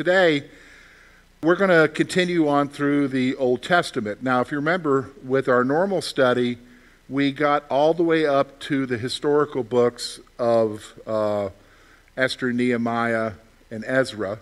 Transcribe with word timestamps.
today, 0.00 0.42
we're 1.42 1.56
going 1.56 1.68
to 1.68 1.86
continue 1.86 2.48
on 2.48 2.70
through 2.70 3.06
the 3.06 3.36
Old 3.36 3.62
Testament. 3.62 4.22
Now, 4.22 4.40
if 4.40 4.50
you 4.50 4.56
remember, 4.56 5.10
with 5.22 5.46
our 5.46 5.62
normal 5.62 6.00
study, 6.00 6.56
we 7.06 7.32
got 7.32 7.64
all 7.68 7.92
the 7.92 8.02
way 8.02 8.24
up 8.24 8.58
to 8.60 8.86
the 8.86 8.96
historical 8.96 9.62
books 9.62 10.18
of 10.38 10.98
uh, 11.06 11.50
Esther, 12.16 12.50
Nehemiah, 12.50 13.32
and 13.70 13.84
Ezra. 13.86 14.38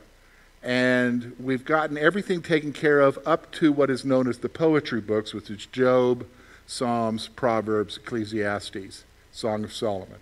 And 0.63 1.35
we've 1.41 1.65
gotten 1.65 1.99
everything 1.99 2.41
taken 2.41 2.73
care 2.73 3.01
of 3.01 3.19
up 3.27 3.51
to 3.55 3.73
what 3.73 3.91
is 3.91 4.05
known 4.05 4.29
as 4.29 4.39
the 4.39 4.49
poetry 4.49 5.01
books, 5.01 5.35
which 5.35 5.51
is 5.51 5.67
Job, 5.67 6.25
Psalms, 6.69 7.27
Proverbs, 7.27 7.97
Ecclesiastes, 7.97 9.03
Song 9.33 9.65
of 9.65 9.73
Solomon. 9.73 10.21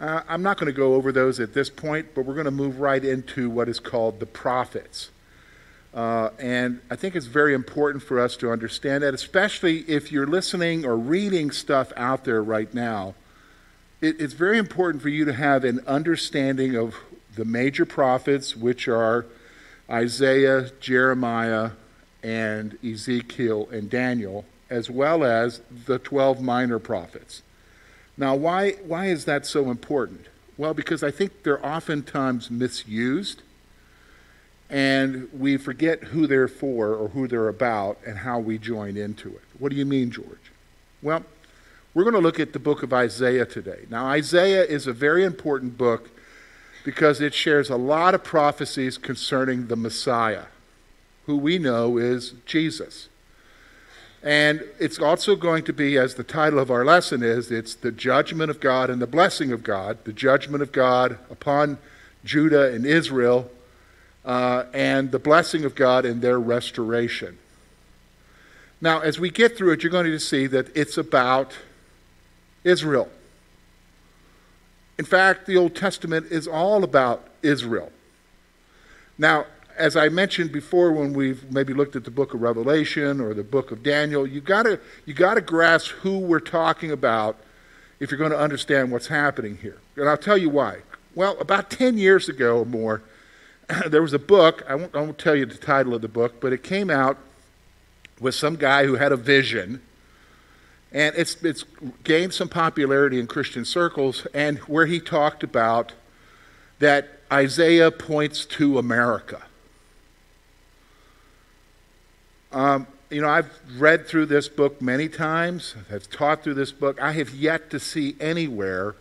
Uh, 0.00 0.22
I'm 0.28 0.42
not 0.42 0.56
going 0.56 0.72
to 0.72 0.76
go 0.76 0.94
over 0.94 1.12
those 1.12 1.40
at 1.40 1.52
this 1.52 1.68
point, 1.68 2.14
but 2.14 2.24
we're 2.24 2.34
going 2.34 2.46
to 2.46 2.50
move 2.50 2.80
right 2.80 3.04
into 3.04 3.50
what 3.50 3.68
is 3.68 3.78
called 3.78 4.18
the 4.18 4.26
prophets. 4.26 5.10
Uh, 5.92 6.30
and 6.38 6.80
I 6.90 6.96
think 6.96 7.14
it's 7.14 7.26
very 7.26 7.52
important 7.52 8.02
for 8.02 8.18
us 8.18 8.36
to 8.38 8.50
understand 8.50 9.02
that, 9.02 9.12
especially 9.12 9.80
if 9.80 10.10
you're 10.10 10.26
listening 10.26 10.86
or 10.86 10.96
reading 10.96 11.50
stuff 11.50 11.92
out 11.96 12.24
there 12.24 12.42
right 12.42 12.72
now. 12.72 13.14
It, 14.00 14.18
it's 14.18 14.32
very 14.32 14.56
important 14.56 15.02
for 15.02 15.10
you 15.10 15.26
to 15.26 15.34
have 15.34 15.64
an 15.64 15.80
understanding 15.86 16.76
of 16.76 16.94
the 17.34 17.44
major 17.44 17.84
prophets, 17.84 18.56
which 18.56 18.88
are 18.88 19.26
Isaiah, 19.90 20.70
Jeremiah, 20.80 21.72
and 22.22 22.78
Ezekiel 22.82 23.68
and 23.70 23.90
Daniel, 23.90 24.46
as 24.70 24.88
well 24.88 25.24
as 25.24 25.60
the 25.86 25.98
12 25.98 26.40
minor 26.40 26.78
prophets. 26.78 27.42
Now, 28.20 28.34
why, 28.34 28.72
why 28.84 29.06
is 29.06 29.24
that 29.24 29.46
so 29.46 29.70
important? 29.70 30.26
Well, 30.58 30.74
because 30.74 31.02
I 31.02 31.10
think 31.10 31.42
they're 31.42 31.64
oftentimes 31.64 32.50
misused, 32.50 33.40
and 34.68 35.30
we 35.32 35.56
forget 35.56 36.04
who 36.04 36.26
they're 36.26 36.46
for 36.46 36.94
or 36.94 37.08
who 37.08 37.26
they're 37.26 37.48
about 37.48 37.96
and 38.06 38.18
how 38.18 38.38
we 38.38 38.58
join 38.58 38.98
into 38.98 39.30
it. 39.30 39.42
What 39.58 39.70
do 39.70 39.76
you 39.76 39.86
mean, 39.86 40.10
George? 40.10 40.52
Well, 41.00 41.24
we're 41.94 42.02
going 42.04 42.14
to 42.14 42.20
look 42.20 42.38
at 42.38 42.52
the 42.52 42.58
book 42.58 42.82
of 42.82 42.92
Isaiah 42.92 43.46
today. 43.46 43.86
Now, 43.88 44.04
Isaiah 44.08 44.64
is 44.64 44.86
a 44.86 44.92
very 44.92 45.24
important 45.24 45.78
book 45.78 46.10
because 46.84 47.22
it 47.22 47.32
shares 47.32 47.70
a 47.70 47.76
lot 47.76 48.14
of 48.14 48.22
prophecies 48.22 48.98
concerning 48.98 49.68
the 49.68 49.76
Messiah, 49.76 50.44
who 51.24 51.38
we 51.38 51.58
know 51.58 51.96
is 51.96 52.34
Jesus. 52.44 53.08
And 54.22 54.62
it's 54.78 54.98
also 54.98 55.34
going 55.34 55.64
to 55.64 55.72
be, 55.72 55.96
as 55.96 56.14
the 56.14 56.24
title 56.24 56.58
of 56.58 56.70
our 56.70 56.84
lesson 56.84 57.22
is, 57.22 57.50
it's 57.50 57.74
the 57.74 57.90
judgment 57.90 58.50
of 58.50 58.60
God 58.60 58.90
and 58.90 59.00
the 59.00 59.06
blessing 59.06 59.50
of 59.50 59.62
God, 59.62 60.04
the 60.04 60.12
judgment 60.12 60.62
of 60.62 60.72
God 60.72 61.18
upon 61.30 61.78
Judah 62.22 62.72
and 62.72 62.84
Israel, 62.84 63.50
uh, 64.24 64.64
and 64.74 65.10
the 65.10 65.18
blessing 65.18 65.64
of 65.64 65.74
God 65.74 66.04
in 66.04 66.20
their 66.20 66.38
restoration. 66.38 67.38
Now, 68.82 69.00
as 69.00 69.18
we 69.18 69.30
get 69.30 69.56
through 69.56 69.72
it, 69.72 69.82
you're 69.82 69.92
going 69.92 70.06
to 70.06 70.20
see 70.20 70.46
that 70.48 70.74
it's 70.76 70.98
about 70.98 71.52
Israel. 72.62 73.08
In 74.98 75.06
fact, 75.06 75.46
the 75.46 75.56
Old 75.56 75.74
Testament 75.74 76.26
is 76.30 76.46
all 76.46 76.84
about 76.84 77.26
Israel. 77.42 77.90
Now, 79.16 79.46
as 79.80 79.96
I 79.96 80.08
mentioned 80.08 80.52
before, 80.52 80.92
when 80.92 81.12
we've 81.12 81.50
maybe 81.50 81.74
looked 81.74 81.96
at 81.96 82.04
the 82.04 82.10
book 82.10 82.34
of 82.34 82.42
Revelation 82.42 83.20
or 83.20 83.34
the 83.34 83.42
book 83.42 83.70
of 83.72 83.82
Daniel, 83.82 84.26
you 84.26 84.40
gotta 84.40 84.78
you 85.06 85.14
gotta 85.14 85.40
grasp 85.40 85.90
who 86.02 86.18
we're 86.18 86.40
talking 86.40 86.90
about 86.90 87.36
if 87.98 88.10
you're 88.10 88.18
going 88.18 88.30
to 88.30 88.38
understand 88.38 88.90
what's 88.90 89.08
happening 89.08 89.58
here. 89.58 89.78
And 89.96 90.08
I'll 90.08 90.16
tell 90.16 90.38
you 90.38 90.48
why. 90.48 90.78
Well, 91.14 91.36
about 91.38 91.70
10 91.70 91.98
years 91.98 92.28
ago 92.30 92.60
or 92.60 92.64
more, 92.64 93.02
there 93.86 94.00
was 94.00 94.14
a 94.14 94.18
book. 94.18 94.64
I 94.66 94.74
won't, 94.74 94.94
I 94.94 95.00
won't 95.00 95.18
tell 95.18 95.36
you 95.36 95.44
the 95.44 95.58
title 95.58 95.94
of 95.94 96.00
the 96.00 96.08
book, 96.08 96.40
but 96.40 96.52
it 96.52 96.62
came 96.62 96.88
out 96.88 97.18
with 98.18 98.34
some 98.34 98.56
guy 98.56 98.86
who 98.86 98.94
had 98.94 99.12
a 99.12 99.16
vision 99.16 99.82
and 100.92 101.14
it's, 101.16 101.36
it's 101.42 101.64
gained 102.02 102.34
some 102.34 102.48
popularity 102.48 103.20
in 103.20 103.26
Christian 103.26 103.64
circles, 103.64 104.26
and 104.34 104.58
where 104.60 104.86
he 104.86 104.98
talked 104.98 105.44
about 105.44 105.92
that 106.80 107.20
Isaiah 107.32 107.90
points 107.92 108.44
to 108.46 108.78
America. 108.78 109.42
Um, 112.52 112.86
you 113.10 113.20
know, 113.20 113.28
I've 113.28 113.50
read 113.76 114.06
through 114.06 114.26
this 114.26 114.48
book 114.48 114.80
many 114.80 115.08
times, 115.08 115.74
I've 115.92 116.08
taught 116.10 116.42
through 116.42 116.54
this 116.54 116.72
book. 116.72 117.00
I 117.00 117.12
have 117.12 117.30
yet 117.30 117.70
to 117.70 117.80
see 117.80 118.16
anywhere 118.20 118.94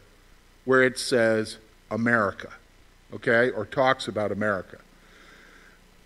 where 0.66 0.84
it 0.84 1.00
says 1.00 1.58
America, 1.90 2.54
okay, 3.14 3.50
or 3.52 3.66
talks 3.66 4.08
about 4.08 4.32
America. 4.32 4.78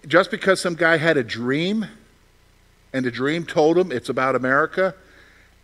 Just 0.07 0.31
because 0.31 0.59
some 0.59 0.75
guy 0.75 0.97
had 0.97 1.17
a 1.17 1.23
dream 1.23 1.85
and 2.93 3.05
the 3.05 3.11
dream 3.11 3.45
told 3.45 3.77
him 3.77 3.91
it's 3.91 4.09
about 4.09 4.35
America, 4.35 4.95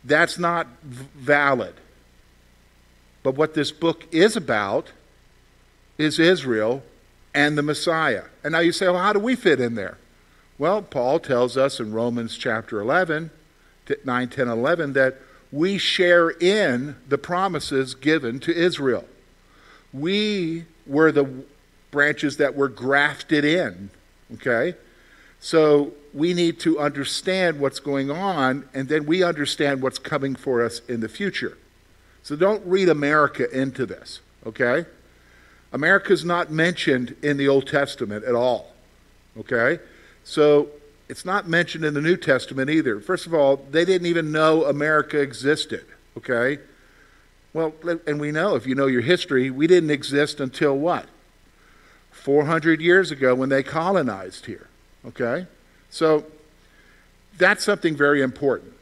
that's 0.04 0.40
not 0.40 0.68
valid. 0.82 1.76
But 3.22 3.36
what 3.36 3.54
this 3.54 3.72
book 3.72 4.06
is 4.12 4.36
about 4.36 4.92
is 5.98 6.20
Israel 6.20 6.84
and 7.34 7.58
the 7.58 7.62
Messiah. 7.62 8.24
And 8.44 8.54
now 8.54 8.60
you 8.60 8.72
say, 8.72 8.88
well, 8.88 9.02
how 9.02 9.14
do 9.14 9.20
we 9.20 9.36
fit 9.36 9.60
in 9.60 9.76
there? 9.76 9.98
Well, 10.60 10.82
Paul 10.82 11.20
tells 11.20 11.56
us 11.56 11.80
in 11.80 11.94
Romans 11.94 12.38
chapter 12.38 12.82
11, 12.82 13.32
9, 14.04 14.30
10, 14.30 14.48
11, 14.50 14.92
that 14.94 15.16
we 15.54 15.78
share 15.78 16.30
in 16.30 16.98
the 17.08 17.18
promises 17.18 17.96
given 17.96 18.42
to 18.42 18.54
Israel. 18.54 19.06
We 19.94 20.66
were 20.86 21.14
the 21.14 21.46
branches 21.92 22.36
that 22.38 22.56
were 22.56 22.68
grafted 22.68 23.46
in, 23.46 23.90
okay? 24.34 24.76
So 25.40 25.94
we 26.14 26.34
need 26.34 26.60
to 26.60 26.78
understand 26.78 27.62
what's 27.62 27.80
going 27.80 28.12
on, 28.12 28.68
and 28.74 28.90
then 28.90 29.06
we 29.06 29.24
understand 29.24 29.82
what's 29.82 29.98
coming 29.98 30.36
for 30.36 30.62
us 30.62 30.82
in 30.90 31.00
the 31.00 31.10
future. 31.10 31.58
So 32.22 32.36
don't 32.36 32.66
read 32.66 32.90
America 32.90 33.50
into 33.50 33.86
this, 33.86 34.20
okay? 34.46 34.86
America's 35.72 36.26
not 36.26 36.52
mentioned 36.52 37.16
in 37.24 37.38
the 37.38 37.48
Old 37.48 37.66
Testament 37.66 38.26
at 38.26 38.36
all, 38.36 38.74
okay? 39.38 39.80
So 40.24 40.70
it's 41.08 41.26
not 41.26 41.48
mentioned 41.48 41.84
in 41.86 41.94
the 41.94 42.02
New 42.02 42.18
Testament 42.18 42.70
either. 42.70 43.00
First 43.00 43.26
of 43.26 43.34
all, 43.34 43.58
they 43.72 43.86
didn't 43.86 44.08
even 44.08 44.32
know 44.32 44.66
America 44.66 45.20
existed, 45.20 45.86
okay? 46.18 46.60
Well, 47.54 47.74
and 48.06 48.20
we 48.20 48.32
know, 48.32 48.56
if 48.56 48.68
you 48.68 48.76
know 48.76 48.88
your 48.88 49.02
history, 49.02 49.50
we 49.50 49.66
didn't 49.66 49.90
exist 49.90 50.40
until 50.40 50.78
what? 50.78 51.08
400 52.12 52.82
years 52.82 53.12
ago 53.12 53.34
when 53.34 53.50
they 53.50 53.64
colonized 53.64 54.46
here, 54.46 54.68
okay? 55.06 55.48
So 55.90 56.26
that's 57.38 57.64
something 57.64 57.96
very 57.96 58.22
important. 58.22 58.74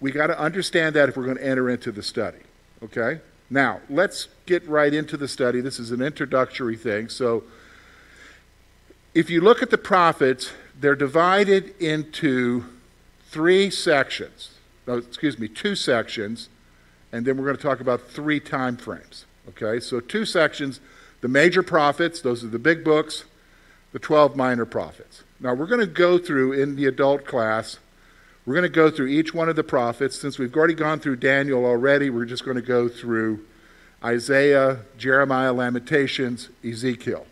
We 0.00 0.12
got 0.12 0.28
to 0.28 0.38
understand 0.38 0.94
that 0.96 1.08
if 1.08 1.16
we're 1.16 1.24
going 1.24 1.38
to 1.38 1.46
enter 1.46 1.68
into 1.68 1.90
the 1.90 2.02
study. 2.02 2.38
Okay? 2.82 3.20
Now, 3.50 3.80
let's 3.88 4.28
get 4.46 4.66
right 4.66 4.92
into 4.92 5.16
the 5.16 5.28
study. 5.28 5.60
This 5.60 5.78
is 5.78 5.90
an 5.90 6.02
introductory 6.02 6.76
thing. 6.76 7.08
So 7.08 7.44
if 9.14 9.30
you 9.30 9.40
look 9.40 9.62
at 9.62 9.70
the 9.70 9.78
prophets, 9.78 10.52
they're 10.78 10.96
divided 10.96 11.74
into 11.80 12.64
three 13.30 13.70
sections. 13.70 14.50
No, 14.86 14.96
excuse 14.96 15.38
me, 15.38 15.48
two 15.48 15.74
sections, 15.74 16.48
and 17.12 17.24
then 17.24 17.36
we're 17.36 17.44
going 17.44 17.56
to 17.56 17.62
talk 17.62 17.80
about 17.80 18.02
three 18.02 18.40
time 18.40 18.76
frames. 18.76 19.26
Okay? 19.48 19.80
So 19.80 20.00
two 20.00 20.24
sections, 20.24 20.80
the 21.20 21.28
major 21.28 21.62
prophets, 21.62 22.20
those 22.20 22.42
are 22.42 22.48
the 22.48 22.58
big 22.58 22.84
books, 22.84 23.24
the 23.92 23.98
12 23.98 24.36
minor 24.36 24.64
prophets. 24.64 25.22
Now, 25.40 25.54
we're 25.54 25.66
going 25.66 25.80
to 25.80 25.86
go 25.86 26.18
through 26.18 26.52
in 26.52 26.76
the 26.76 26.86
adult 26.86 27.24
class, 27.24 27.78
we're 28.44 28.54
going 28.54 28.64
to 28.64 28.68
go 28.68 28.90
through 28.90 29.06
each 29.06 29.32
one 29.32 29.48
of 29.48 29.54
the 29.54 29.62
prophets. 29.62 30.18
Since 30.18 30.38
we've 30.38 30.54
already 30.54 30.74
gone 30.74 30.98
through 30.98 31.16
Daniel 31.16 31.64
already, 31.64 32.10
we're 32.10 32.24
just 32.24 32.44
going 32.44 32.56
to 32.56 32.62
go 32.62 32.88
through 32.88 33.44
Isaiah, 34.02 34.80
Jeremiah, 34.98 35.52
Lamentations, 35.52 36.48
Ezekiel. 36.64 37.24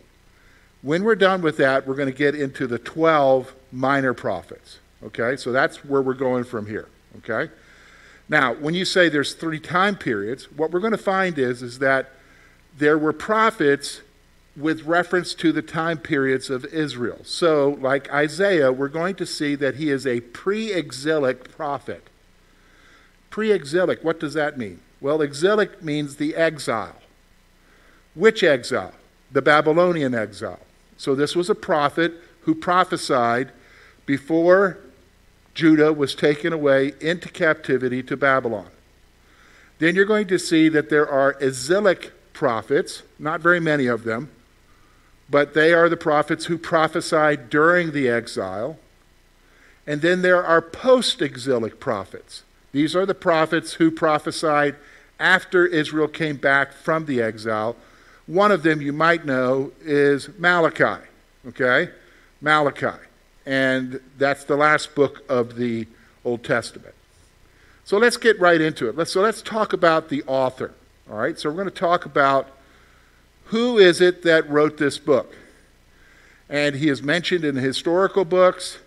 When 0.82 1.04
we're 1.04 1.16
done 1.16 1.42
with 1.42 1.56
that, 1.58 1.86
we're 1.86 1.94
going 1.94 2.10
to 2.10 2.16
get 2.16 2.34
into 2.34 2.66
the 2.66 2.78
12 2.78 3.54
minor 3.70 4.14
prophets. 4.14 4.78
Okay? 5.02 5.36
So 5.36 5.52
that's 5.52 5.84
where 5.84 6.02
we're 6.02 6.14
going 6.14 6.44
from 6.44 6.66
here. 6.66 6.88
Okay? 7.18 7.52
Now, 8.28 8.54
when 8.54 8.74
you 8.74 8.84
say 8.84 9.08
there's 9.08 9.34
three 9.34 9.60
time 9.60 9.96
periods, 9.96 10.50
what 10.52 10.70
we're 10.70 10.80
going 10.80 10.92
to 10.92 10.98
find 10.98 11.38
is, 11.38 11.62
is 11.62 11.80
that 11.80 12.12
there 12.76 12.96
were 12.96 13.12
prophets 13.12 14.00
with 14.56 14.82
reference 14.84 15.34
to 15.34 15.52
the 15.52 15.62
time 15.62 15.98
periods 15.98 16.50
of 16.50 16.64
Israel. 16.66 17.20
So, 17.24 17.78
like 17.80 18.12
Isaiah, 18.12 18.72
we're 18.72 18.88
going 18.88 19.16
to 19.16 19.26
see 19.26 19.54
that 19.56 19.76
he 19.76 19.90
is 19.90 20.06
a 20.06 20.20
pre 20.20 20.72
exilic 20.72 21.56
prophet. 21.56 22.08
Pre 23.30 23.52
exilic, 23.52 24.02
what 24.04 24.18
does 24.20 24.34
that 24.34 24.58
mean? 24.58 24.80
Well, 25.00 25.22
exilic 25.22 25.82
means 25.82 26.16
the 26.16 26.36
exile. 26.36 26.96
Which 28.14 28.42
exile? 28.42 28.92
The 29.32 29.42
Babylonian 29.42 30.14
exile. 30.14 30.60
So, 31.00 31.14
this 31.14 31.34
was 31.34 31.48
a 31.48 31.54
prophet 31.54 32.12
who 32.42 32.54
prophesied 32.54 33.52
before 34.04 34.76
Judah 35.54 35.94
was 35.94 36.14
taken 36.14 36.52
away 36.52 36.92
into 37.00 37.30
captivity 37.30 38.02
to 38.02 38.18
Babylon. 38.18 38.66
Then 39.78 39.94
you're 39.94 40.04
going 40.04 40.26
to 40.26 40.38
see 40.38 40.68
that 40.68 40.90
there 40.90 41.08
are 41.08 41.38
exilic 41.40 42.12
prophets, 42.34 43.02
not 43.18 43.40
very 43.40 43.60
many 43.60 43.86
of 43.86 44.04
them, 44.04 44.28
but 45.30 45.54
they 45.54 45.72
are 45.72 45.88
the 45.88 45.96
prophets 45.96 46.44
who 46.44 46.58
prophesied 46.58 47.48
during 47.48 47.92
the 47.92 48.06
exile. 48.06 48.78
And 49.86 50.02
then 50.02 50.20
there 50.20 50.44
are 50.44 50.60
post 50.60 51.22
exilic 51.22 51.80
prophets. 51.80 52.42
These 52.72 52.94
are 52.94 53.06
the 53.06 53.14
prophets 53.14 53.72
who 53.72 53.90
prophesied 53.90 54.76
after 55.18 55.64
Israel 55.64 56.08
came 56.08 56.36
back 56.36 56.74
from 56.74 57.06
the 57.06 57.22
exile. 57.22 57.74
One 58.30 58.52
of 58.52 58.62
them 58.62 58.80
you 58.80 58.92
might 58.92 59.26
know 59.26 59.72
is 59.82 60.28
Malachi, 60.38 61.04
okay? 61.48 61.90
Malachi. 62.40 62.96
And 63.44 64.00
that's 64.18 64.44
the 64.44 64.54
last 64.54 64.94
book 64.94 65.24
of 65.28 65.56
the 65.56 65.88
Old 66.24 66.44
Testament. 66.44 66.94
So 67.84 67.98
let's 67.98 68.16
get 68.16 68.38
right 68.38 68.60
into 68.60 68.88
it. 68.88 68.96
Let's, 68.96 69.10
so 69.10 69.20
let's 69.20 69.42
talk 69.42 69.72
about 69.72 70.10
the 70.10 70.22
author. 70.28 70.72
All 71.10 71.16
right, 71.16 71.36
so 71.36 71.48
we're 71.48 71.56
going 71.56 71.70
to 71.70 71.74
talk 71.74 72.04
about 72.04 72.46
who 73.46 73.78
is 73.78 74.00
it 74.00 74.22
that 74.22 74.48
wrote 74.48 74.78
this 74.78 74.96
book. 74.96 75.34
And 76.48 76.76
he 76.76 76.88
is 76.88 77.02
mentioned 77.02 77.44
in 77.44 77.56
the 77.56 77.60
historical 77.60 78.24
books, 78.24 78.78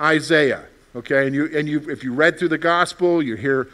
Isaiah. 0.00 0.66
Okay, 0.94 1.26
and 1.26 1.34
you 1.34 1.50
and 1.56 1.68
you 1.68 1.90
if 1.90 2.04
you 2.04 2.12
read 2.12 2.38
through 2.38 2.50
the 2.50 2.58
gospel, 2.58 3.20
you 3.20 3.34
hear 3.34 3.66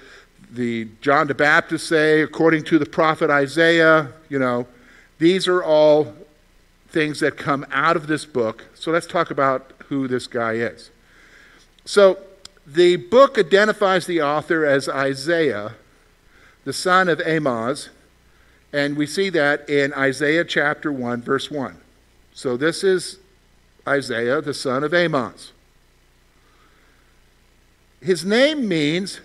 the 0.51 0.89
John 1.03 1.27
the 1.27 1.35
Baptist 1.35 1.87
say, 1.87 2.23
according 2.23 2.65
to 2.65 2.79
the 2.79 2.87
prophet 2.87 3.29
Isaiah, 3.29 4.09
you 4.31 4.39
know, 4.39 4.67
these 5.19 5.49
are 5.49 5.63
all 5.63 6.15
things 6.89 7.21
that 7.21 7.37
come 7.37 7.67
out 7.71 7.97
of 7.97 8.07
this 8.07 8.25
book. 8.25 8.65
So 8.75 8.91
let's 8.91 9.07
talk 9.07 9.31
about 9.31 9.73
who 9.89 10.09
this 10.09 10.27
guy 10.27 10.55
is. 10.55 10.91
So 11.85 12.19
the 12.67 12.97
book 12.97 13.39
identifies 13.39 14.07
the 14.07 14.23
author 14.23 14.65
as 14.65 14.89
Isaiah, 14.89 15.75
the 16.65 16.73
son 16.73 17.09
of 17.09 17.21
Amoz, 17.21 17.91
and 18.73 18.97
we 18.97 19.07
see 19.07 19.31
that 19.31 19.69
in 19.71 19.95
Isaiah 19.95 20.45
chapter 20.45 20.93
1, 20.93 21.23
verse 21.23 21.51
1. 21.51 21.77
So 22.35 22.57
this 22.57 22.83
is 22.83 23.19
Isaiah, 23.87 24.41
the 24.41 24.53
son 24.55 24.83
of 24.85 24.93
Amoz. 24.93 25.53
His 28.01 28.25
name 28.25 28.69
means 28.69 29.21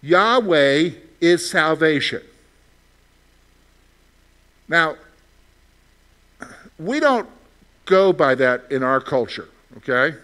Yahweh 0.00 0.90
is 1.20 1.50
salvation. 1.50 2.22
Now, 4.68 4.96
we 6.78 7.00
don't 7.00 7.28
go 7.84 8.12
by 8.12 8.34
that 8.34 8.64
in 8.70 8.82
our 8.82 9.00
culture, 9.00 9.48
okay? 9.78 10.16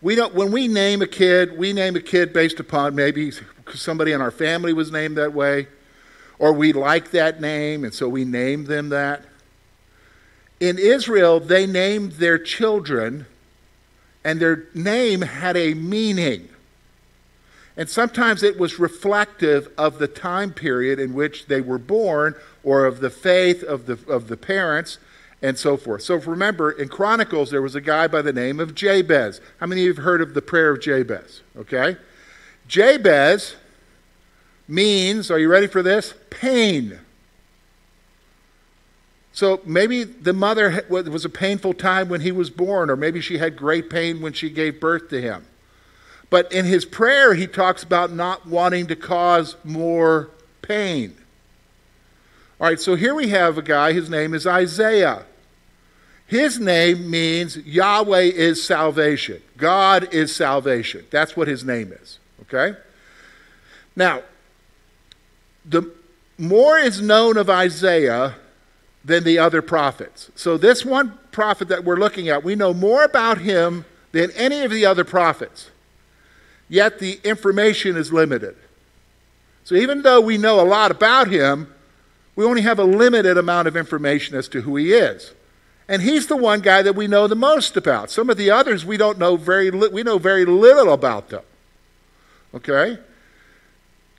We 0.00 0.14
don't, 0.14 0.34
when 0.34 0.52
we 0.52 0.68
name 0.68 1.02
a 1.02 1.06
kid, 1.06 1.58
we 1.58 1.72
name 1.72 1.96
a 1.96 2.00
kid 2.00 2.32
based 2.32 2.60
upon 2.60 2.94
maybe 2.94 3.32
somebody 3.74 4.12
in 4.12 4.20
our 4.20 4.30
family 4.30 4.72
was 4.72 4.90
named 4.90 5.16
that 5.16 5.32
way, 5.32 5.68
or 6.38 6.52
we 6.52 6.72
like 6.72 7.10
that 7.10 7.40
name, 7.40 7.84
and 7.84 7.92
so 7.92 8.08
we 8.08 8.24
name 8.24 8.64
them 8.64 8.90
that. 8.90 9.24
In 10.60 10.78
Israel, 10.78 11.40
they 11.40 11.66
named 11.66 12.12
their 12.12 12.38
children, 12.38 13.26
and 14.24 14.40
their 14.40 14.66
name 14.74 15.22
had 15.22 15.56
a 15.56 15.74
meaning. 15.74 16.48
And 17.78 17.88
sometimes 17.88 18.42
it 18.42 18.58
was 18.58 18.80
reflective 18.80 19.72
of 19.78 20.00
the 20.00 20.08
time 20.08 20.52
period 20.52 20.98
in 20.98 21.14
which 21.14 21.46
they 21.46 21.60
were 21.60 21.78
born 21.78 22.34
or 22.64 22.84
of 22.84 22.98
the 22.98 23.08
faith 23.08 23.62
of 23.62 23.86
the, 23.86 23.96
of 24.08 24.26
the 24.26 24.36
parents 24.36 24.98
and 25.40 25.56
so 25.56 25.76
forth. 25.76 26.02
So 26.02 26.16
remember, 26.16 26.72
in 26.72 26.88
Chronicles, 26.88 27.52
there 27.52 27.62
was 27.62 27.76
a 27.76 27.80
guy 27.80 28.08
by 28.08 28.20
the 28.20 28.32
name 28.32 28.58
of 28.58 28.74
Jabez. 28.74 29.40
How 29.60 29.66
many 29.66 29.82
of 29.82 29.84
you 29.84 29.94
have 29.94 30.04
heard 30.04 30.20
of 30.20 30.34
the 30.34 30.42
prayer 30.42 30.72
of 30.72 30.80
Jabez? 30.80 31.42
Okay? 31.56 31.96
Jabez 32.66 33.54
means, 34.66 35.30
are 35.30 35.38
you 35.38 35.48
ready 35.48 35.68
for 35.68 35.80
this? 35.80 36.14
Pain. 36.30 36.98
So 39.32 39.60
maybe 39.64 40.02
the 40.02 40.32
mother 40.32 40.84
was 40.88 41.24
a 41.24 41.28
painful 41.30 41.74
time 41.74 42.08
when 42.08 42.22
he 42.22 42.32
was 42.32 42.50
born, 42.50 42.90
or 42.90 42.96
maybe 42.96 43.20
she 43.20 43.38
had 43.38 43.56
great 43.56 43.88
pain 43.88 44.20
when 44.20 44.32
she 44.32 44.50
gave 44.50 44.80
birth 44.80 45.10
to 45.10 45.22
him. 45.22 45.46
But 46.30 46.52
in 46.52 46.66
his 46.66 46.84
prayer, 46.84 47.34
he 47.34 47.46
talks 47.46 47.82
about 47.82 48.12
not 48.12 48.46
wanting 48.46 48.86
to 48.88 48.96
cause 48.96 49.56
more 49.64 50.30
pain. 50.62 51.16
All 52.60 52.66
right, 52.66 52.80
so 52.80 52.96
here 52.96 53.14
we 53.14 53.28
have 53.28 53.56
a 53.56 53.62
guy, 53.62 53.92
his 53.92 54.10
name 54.10 54.34
is 54.34 54.46
Isaiah. 54.46 55.24
His 56.26 56.58
name 56.60 57.10
means 57.10 57.56
Yahweh 57.56 58.24
is 58.34 58.62
salvation. 58.62 59.40
God 59.56 60.12
is 60.12 60.34
salvation. 60.34 61.06
That's 61.10 61.36
what 61.36 61.48
his 61.48 61.64
name 61.64 61.92
is. 61.92 62.18
Okay? 62.42 62.78
Now, 63.96 64.22
the 65.64 65.90
more 66.36 66.78
is 66.78 67.00
known 67.00 67.38
of 67.38 67.48
Isaiah 67.48 68.34
than 69.04 69.24
the 69.24 69.38
other 69.38 69.62
prophets. 69.62 70.30
So, 70.34 70.58
this 70.58 70.84
one 70.84 71.18
prophet 71.32 71.68
that 71.68 71.84
we're 71.84 71.96
looking 71.96 72.28
at, 72.28 72.44
we 72.44 72.54
know 72.54 72.74
more 72.74 73.04
about 73.04 73.38
him 73.38 73.86
than 74.12 74.30
any 74.32 74.60
of 74.60 74.70
the 74.70 74.84
other 74.84 75.04
prophets. 75.04 75.70
Yet 76.68 76.98
the 76.98 77.20
information 77.24 77.96
is 77.96 78.12
limited. 78.12 78.56
So, 79.64 79.74
even 79.74 80.02
though 80.02 80.20
we 80.20 80.38
know 80.38 80.60
a 80.60 80.64
lot 80.64 80.90
about 80.90 81.28
him, 81.28 81.72
we 82.36 82.44
only 82.44 82.62
have 82.62 82.78
a 82.78 82.84
limited 82.84 83.36
amount 83.36 83.68
of 83.68 83.76
information 83.76 84.36
as 84.36 84.48
to 84.48 84.60
who 84.60 84.76
he 84.76 84.92
is. 84.92 85.32
And 85.88 86.02
he's 86.02 86.26
the 86.26 86.36
one 86.36 86.60
guy 86.60 86.82
that 86.82 86.94
we 86.94 87.06
know 87.06 87.26
the 87.26 87.34
most 87.34 87.76
about. 87.76 88.10
Some 88.10 88.28
of 88.28 88.36
the 88.36 88.50
others 88.50 88.84
we 88.84 88.96
don't 88.96 89.18
know 89.18 89.36
very 89.36 89.70
li- 89.70 89.88
we 89.88 90.02
know 90.02 90.18
very 90.18 90.44
little 90.44 90.92
about 90.92 91.30
them. 91.30 91.42
Okay? 92.54 92.98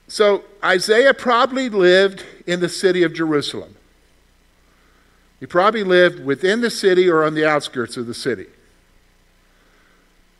So 0.07 0.43
Isaiah 0.63 1.13
probably 1.13 1.69
lived 1.69 2.25
in 2.47 2.59
the 2.59 2.69
city 2.69 3.03
of 3.03 3.13
Jerusalem. 3.13 3.75
He 5.39 5.45
probably 5.45 5.83
lived 5.83 6.25
within 6.25 6.61
the 6.61 6.71
city 6.71 7.07
or 7.07 7.23
on 7.23 7.35
the 7.35 7.45
outskirts 7.45 7.95
of 7.95 8.07
the 8.07 8.13
city. 8.13 8.47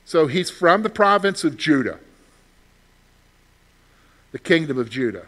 So 0.09 0.25
he's 0.25 0.49
from 0.49 0.81
the 0.81 0.89
province 0.89 1.43
of 1.43 1.55
Judah, 1.55 1.99
the 4.31 4.39
kingdom 4.39 4.79
of 4.79 4.89
Judah. 4.89 5.27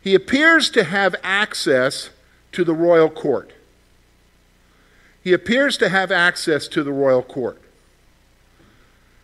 He 0.00 0.14
appears 0.14 0.70
to 0.70 0.84
have 0.84 1.14
access 1.22 2.08
to 2.52 2.64
the 2.64 2.72
royal 2.72 3.10
court. 3.10 3.52
He 5.22 5.32
appears 5.32 5.76
to 5.78 5.88
have 5.88 6.10
access 6.10 6.68
to 6.68 6.82
the 6.82 6.92
royal 6.92 7.22
court 7.22 7.60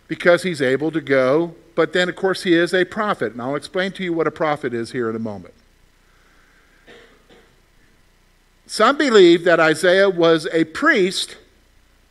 because 0.06 0.42
he's 0.42 0.60
able 0.60 0.90
to 0.90 1.00
go 1.00 1.54
but 1.80 1.94
then, 1.94 2.10
of 2.10 2.16
course, 2.16 2.42
he 2.42 2.52
is 2.52 2.74
a 2.74 2.84
prophet. 2.84 3.32
And 3.32 3.40
I'll 3.40 3.54
explain 3.54 3.92
to 3.92 4.04
you 4.04 4.12
what 4.12 4.26
a 4.26 4.30
prophet 4.30 4.74
is 4.74 4.92
here 4.92 5.08
in 5.08 5.16
a 5.16 5.20
moment. 5.20 5.54
Some 8.66 8.98
believe 8.98 9.44
that 9.44 9.58
Isaiah 9.58 10.10
was 10.10 10.46
a 10.52 10.64
priest, 10.64 11.38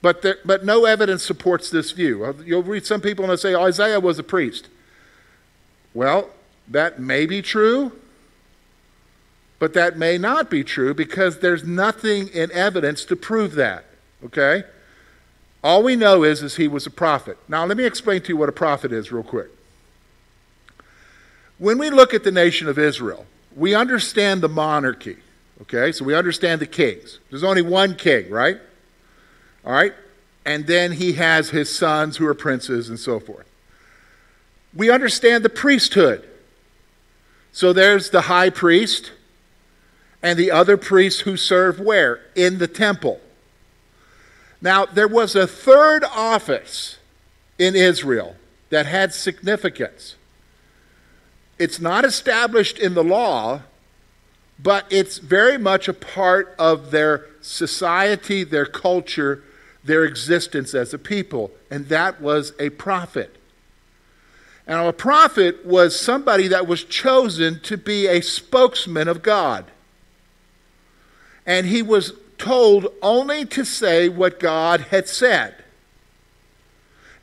but, 0.01 0.21
there, 0.21 0.37
but 0.45 0.63
no 0.63 0.85
evidence 0.85 1.23
supports 1.23 1.69
this 1.69 1.91
view. 1.91 2.23
Uh, 2.23 2.33
you'll 2.45 2.63
read 2.63 2.85
some 2.85 3.01
people 3.01 3.25
and 3.25 3.29
they'll 3.29 3.37
say 3.37 3.55
Isaiah 3.55 3.99
was 3.99 4.19
a 4.19 4.23
priest. 4.23 4.69
Well, 5.93 6.29
that 6.67 6.99
may 6.99 7.25
be 7.25 7.41
true, 7.41 7.91
but 9.57 9.73
that 9.73 9.97
may 9.97 10.17
not 10.17 10.49
be 10.49 10.63
true 10.63 10.93
because 10.93 11.39
there's 11.39 11.63
nothing 11.63 12.29
in 12.29 12.51
evidence 12.51 13.03
to 13.05 13.15
prove 13.15 13.55
that. 13.55 13.85
Okay? 14.23 14.63
All 15.63 15.83
we 15.83 15.95
know 15.95 16.23
is, 16.23 16.41
is 16.41 16.55
he 16.55 16.67
was 16.67 16.85
a 16.85 16.91
prophet. 16.91 17.37
Now, 17.47 17.65
let 17.65 17.75
me 17.75 17.85
explain 17.85 18.21
to 18.21 18.29
you 18.29 18.37
what 18.37 18.49
a 18.49 18.53
prophet 18.53 18.93
is, 18.93 19.11
real 19.11 19.23
quick. 19.23 19.49
When 21.57 21.77
we 21.77 21.89
look 21.89 22.13
at 22.13 22.23
the 22.23 22.31
nation 22.31 22.69
of 22.69 22.79
Israel, 22.79 23.25
we 23.53 23.75
understand 23.75 24.41
the 24.41 24.47
monarchy, 24.47 25.17
okay? 25.63 25.91
So 25.91 26.05
we 26.05 26.15
understand 26.15 26.61
the 26.61 26.65
kings. 26.65 27.19
There's 27.29 27.43
only 27.43 27.61
one 27.61 27.95
king, 27.95 28.29
right? 28.29 28.57
All 29.65 29.73
right? 29.73 29.93
And 30.45 30.67
then 30.67 30.93
he 30.93 31.13
has 31.13 31.49
his 31.49 31.73
sons 31.73 32.17
who 32.17 32.25
are 32.25 32.33
princes 32.33 32.89
and 32.89 32.99
so 32.99 33.19
forth. 33.19 33.47
We 34.73 34.89
understand 34.89 35.43
the 35.43 35.49
priesthood. 35.49 36.27
So 37.51 37.73
there's 37.73 38.09
the 38.09 38.21
high 38.21 38.49
priest 38.49 39.11
and 40.21 40.37
the 40.37 40.51
other 40.51 40.77
priests 40.77 41.21
who 41.21 41.37
serve 41.37 41.79
where? 41.79 42.21
In 42.35 42.57
the 42.57 42.67
temple. 42.67 43.21
Now, 44.61 44.85
there 44.85 45.07
was 45.07 45.35
a 45.35 45.47
third 45.47 46.03
office 46.03 46.97
in 47.57 47.75
Israel 47.75 48.35
that 48.69 48.85
had 48.85 49.13
significance. 49.13 50.15
It's 51.57 51.79
not 51.79 52.05
established 52.05 52.77
in 52.77 52.93
the 52.93 53.03
law, 53.03 53.61
but 54.61 54.85
it's 54.89 55.17
very 55.17 55.57
much 55.57 55.87
a 55.87 55.93
part 55.93 56.53
of 56.59 56.91
their 56.91 57.27
society, 57.41 58.43
their 58.43 58.65
culture, 58.65 59.43
their 59.83 60.03
existence 60.03 60.73
as 60.73 60.93
a 60.93 60.97
people, 60.97 61.51
and 61.71 61.87
that 61.89 62.21
was 62.21 62.53
a 62.59 62.69
prophet. 62.69 63.35
Now, 64.67 64.87
a 64.87 64.93
prophet 64.93 65.65
was 65.65 65.99
somebody 65.99 66.47
that 66.49 66.67
was 66.67 66.83
chosen 66.83 67.59
to 67.61 67.75
be 67.75 68.07
a 68.07 68.21
spokesman 68.21 69.07
of 69.07 69.23
God. 69.23 69.65
And 71.45 71.65
he 71.65 71.81
was 71.81 72.13
told 72.37 72.87
only 73.01 73.45
to 73.45 73.65
say 73.65 74.09
what 74.09 74.39
God 74.39 74.81
had 74.81 75.07
said. 75.07 75.55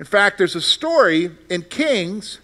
In 0.00 0.04
fact, 0.04 0.38
there's 0.38 0.56
a 0.56 0.60
story 0.60 1.30
in 1.48 1.62
Kings 1.62 2.40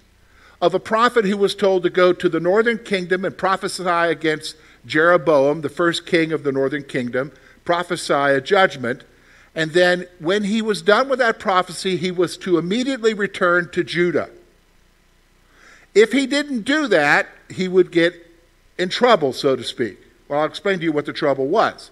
of 0.60 0.74
a 0.74 0.80
prophet 0.80 1.24
who 1.24 1.36
was 1.36 1.56
told 1.56 1.82
to 1.82 1.90
go 1.90 2.12
to 2.12 2.28
the 2.28 2.38
northern 2.38 2.78
kingdom 2.78 3.24
and 3.24 3.36
prophesy 3.36 3.84
against 3.84 4.54
Jeroboam, 4.86 5.60
the 5.60 5.68
first 5.68 6.06
king 6.06 6.32
of 6.32 6.44
the 6.44 6.52
northern 6.52 6.84
kingdom, 6.84 7.32
prophesy 7.64 8.12
a 8.12 8.40
judgment. 8.40 9.02
And 9.54 9.72
then, 9.72 10.06
when 10.18 10.44
he 10.44 10.62
was 10.62 10.80
done 10.80 11.08
with 11.08 11.18
that 11.18 11.38
prophecy, 11.38 11.96
he 11.96 12.10
was 12.10 12.36
to 12.38 12.56
immediately 12.56 13.12
return 13.12 13.70
to 13.72 13.84
Judah. 13.84 14.30
If 15.94 16.12
he 16.12 16.26
didn't 16.26 16.62
do 16.62 16.86
that, 16.88 17.28
he 17.50 17.68
would 17.68 17.92
get 17.92 18.14
in 18.78 18.88
trouble, 18.88 19.32
so 19.32 19.54
to 19.54 19.62
speak. 19.62 19.98
Well, 20.26 20.40
I'll 20.40 20.46
explain 20.46 20.78
to 20.78 20.84
you 20.84 20.92
what 20.92 21.04
the 21.04 21.12
trouble 21.12 21.48
was. 21.48 21.90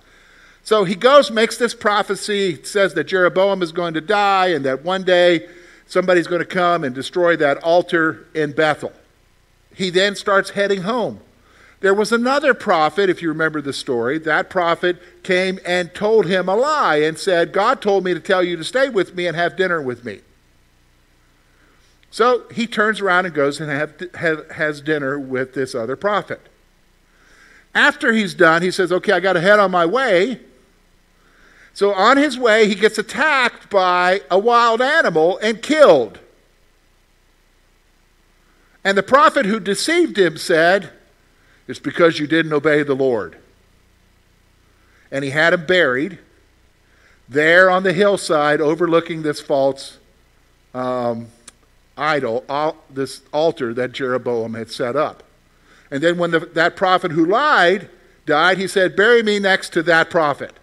So 0.63 0.85
he 0.85 0.95
goes, 0.95 1.31
makes 1.31 1.59
this 1.59 1.75
prophecy, 1.75 2.63
says 2.65 2.95
that 2.95 3.05
Jeroboam 3.05 3.63
is 3.63 3.73
going 3.73 3.95
to 3.95 4.01
die 4.01 4.49
and 4.49 4.65
that 4.65 4.83
one 4.85 5.03
day 5.05 5.49
somebody's 5.87 6.27
going 6.27 6.41
to 6.41 6.47
come 6.47 6.85
and 6.85 6.95
destroy 6.95 7.37
that 7.37 7.59
altar 7.59 8.27
in 8.35 8.53
Bethel. 8.53 8.93
He 9.75 9.91
then 9.91 10.17
starts 10.17 10.51
heading 10.51 10.83
home. 10.83 11.21
There 11.81 11.95
was 11.95 12.13
another 12.13 12.53
prophet, 12.53 13.09
if 13.09 13.23
you 13.23 13.29
remember 13.31 13.63
the 13.63 13.73
story. 13.73 14.19
That 14.19 14.51
prophet 14.51 14.99
came 15.23 15.59
and 15.65 15.95
told 15.95 16.27
him 16.27 16.49
a 16.49 16.55
lie 16.55 16.97
and 16.97 17.19
said, 17.19 17.53
God 17.53 17.81
told 17.81 18.05
me 18.05 18.13
to 18.13 18.21
tell 18.21 18.43
you 18.43 18.57
to 18.57 18.65
stay 18.65 18.91
with 18.91 19.15
me 19.15 19.27
and 19.27 19.35
have 19.35 19.57
dinner 19.57 19.81
with 19.81 20.05
me. 20.05 20.21
So 22.11 22.45
he 22.53 22.67
turns 22.67 23.01
around 23.01 23.27
and 23.27 23.35
goes 23.35 23.61
and 23.61 23.71
have, 23.71 23.95
have, 24.15 24.51
has 24.51 24.83
dinner 24.83 25.19
with 25.19 25.55
this 25.55 25.75
other 25.75 25.97
prophet. 25.97 26.41
After 27.75 28.13
he's 28.13 28.35
done, 28.35 28.63
he 28.63 28.71
says, 28.71 28.93
Okay, 28.93 29.13
I 29.13 29.21
got 29.21 29.35
to 29.35 29.41
head 29.41 29.59
on 29.59 29.71
my 29.71 29.87
way. 29.87 30.41
So 31.73 31.95
on 31.95 32.17
his 32.17 32.37
way, 32.37 32.69
he 32.69 32.75
gets 32.75 32.99
attacked 32.99 33.71
by 33.71 34.21
a 34.31 34.39
wild 34.39 34.83
animal 34.83 35.39
and 35.39 35.63
killed. 35.63 36.19
And 38.85 38.99
the 38.99 39.03
prophet 39.03 39.47
who 39.47 39.61
deceived 39.61 40.19
him 40.19 40.37
said, 40.37 40.91
It's 41.71 41.79
because 41.79 42.19
you 42.19 42.27
didn't 42.27 42.53
obey 42.53 42.83
the 42.83 42.97
Lord. 42.97 43.37
And 45.13 45.25
he 45.25 45.31
had 45.31 45.53
him 45.53 45.67
buried 45.67 46.19
there 47.29 47.71
on 47.71 47.85
the 47.85 47.93
hillside 47.93 48.61
overlooking 48.61 49.23
this 49.23 49.41
false 49.41 49.99
um, 50.75 51.29
idol, 51.97 52.45
this 52.91 53.23
altar 53.33 53.73
that 53.73 53.93
Jeroboam 53.93 54.55
had 54.55 54.71
set 54.71 54.97
up. 54.97 55.23
And 55.93 56.03
then 56.03 56.19
when 56.19 56.33
the, 56.33 56.41
that 56.41 56.75
prophet 56.75 57.13
who 57.13 57.25
lied 57.25 57.89
died, 58.27 58.59
he 58.59 58.67
said, 58.67 58.97
Bury 58.97 59.23
me 59.23 59.39
next 59.39 59.73
to 59.75 59.83
that 59.85 60.11
prophet. 60.11 60.55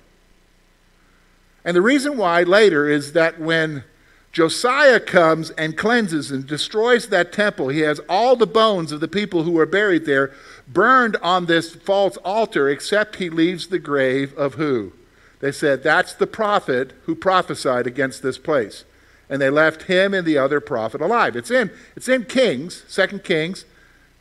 And 1.64 1.76
the 1.76 1.82
reason 1.82 2.18
why 2.18 2.44
later 2.44 2.90
is 2.90 3.14
that 3.14 3.40
when 3.40 3.86
Josiah 4.34 5.00
comes 5.00 5.50
and 5.52 5.78
cleanses 5.78 6.32
and 6.32 6.46
destroys 6.46 7.08
that 7.08 7.34
temple, 7.34 7.70
he 7.70 7.80
has 7.80 8.00
all 8.08 8.36
the 8.36 8.46
bones 8.46 8.92
of 8.92 9.00
the 9.00 9.08
people 9.08 9.44
who 9.44 9.52
were 9.52 9.66
buried 9.66 10.06
there 10.06 10.34
burned 10.67 11.17
on 11.17 11.45
this 11.45 11.75
false 11.75 12.17
altar, 12.17 12.69
except 12.69 13.17
he 13.17 13.29
leaves 13.29 13.67
the 13.67 13.79
grave 13.79 14.33
of 14.38 14.55
who? 14.55 14.93
They 15.39 15.51
said, 15.51 15.83
That's 15.83 16.13
the 16.13 16.27
prophet 16.27 16.93
who 17.05 17.15
prophesied 17.15 17.88
against 17.88 18.24
this 18.24 18.38
place 18.38 18.83
and 19.29 19.41
they 19.41 19.50
left 19.50 19.83
him 19.83 20.13
and 20.13 20.25
the 20.25 20.38
other 20.38 20.59
prophet 20.59 21.01
alive. 21.01 21.36
It's 21.36 21.51
in, 21.51 21.71
it's 21.95 22.07
in 22.07 22.25
Kings, 22.25 22.83
Second 22.88 23.24
Kings. 23.24 23.65